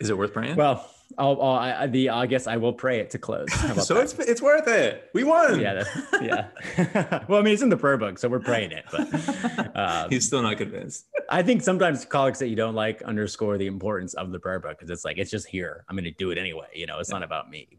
is 0.00 0.10
it 0.10 0.18
worth 0.18 0.32
praying? 0.32 0.56
Well, 0.56 0.88
I'll, 1.18 1.40
I'll 1.40 1.56
I, 1.56 1.86
the 1.86 2.10
I 2.10 2.26
guess 2.26 2.46
I 2.46 2.56
will 2.56 2.72
pray 2.72 3.00
it 3.00 3.10
to 3.10 3.18
close. 3.18 3.52
so 3.86 3.94
that? 3.94 4.04
it's 4.04 4.18
it's 4.18 4.42
worth 4.42 4.66
it. 4.68 5.10
We 5.14 5.24
won. 5.24 5.60
Yeah, 5.60 5.84
yeah. 6.20 6.48
well, 7.28 7.38
I 7.38 7.42
mean, 7.42 7.54
it's 7.54 7.62
in 7.62 7.68
the 7.68 7.76
prayer 7.76 7.96
book, 7.96 8.18
so 8.18 8.28
we're 8.28 8.40
praying 8.40 8.72
it. 8.72 8.84
But 8.90 9.76
um, 9.76 10.10
he's 10.10 10.26
still 10.26 10.42
not 10.42 10.56
convinced. 10.56 11.06
I 11.28 11.42
think 11.42 11.62
sometimes 11.62 12.04
collects 12.04 12.38
that 12.40 12.48
you 12.48 12.56
don't 12.56 12.74
like 12.74 13.02
underscore 13.02 13.58
the 13.58 13.66
importance 13.66 14.14
of 14.14 14.32
the 14.32 14.38
prayer 14.38 14.60
book 14.60 14.78
because 14.78 14.90
it's 14.90 15.04
like 15.04 15.18
it's 15.18 15.30
just 15.30 15.46
here. 15.46 15.84
I'm 15.88 15.96
going 15.96 16.04
to 16.04 16.10
do 16.10 16.30
it 16.30 16.38
anyway. 16.38 16.68
You 16.74 16.86
know, 16.86 16.98
it's 16.98 17.10
yeah. 17.10 17.16
not 17.16 17.22
about 17.22 17.50
me. 17.50 17.78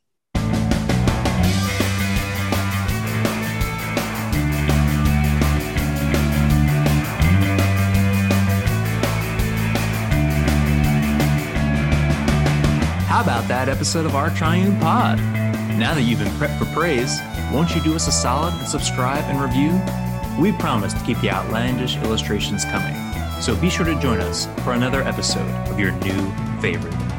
That 13.51 13.67
episode 13.67 14.05
of 14.05 14.15
Our 14.15 14.29
Triune 14.29 14.79
Pod? 14.79 15.17
Now 15.77 15.93
that 15.93 16.03
you've 16.03 16.19
been 16.19 16.33
prepped 16.35 16.57
for 16.57 16.63
praise, 16.73 17.19
won't 17.51 17.75
you 17.75 17.81
do 17.81 17.93
us 17.93 18.07
a 18.07 18.11
solid 18.11 18.53
and 18.53 18.65
subscribe 18.65 19.25
and 19.25 19.41
review? 19.41 19.77
We 20.41 20.57
promise 20.57 20.93
to 20.93 21.03
keep 21.03 21.19
the 21.19 21.31
outlandish 21.31 21.97
illustrations 21.97 22.63
coming. 22.63 22.95
So 23.41 23.53
be 23.57 23.69
sure 23.69 23.85
to 23.85 23.99
join 23.99 24.21
us 24.21 24.45
for 24.63 24.71
another 24.71 25.01
episode 25.01 25.49
of 25.69 25.77
your 25.77 25.91
new 25.91 26.31
favorite. 26.61 27.10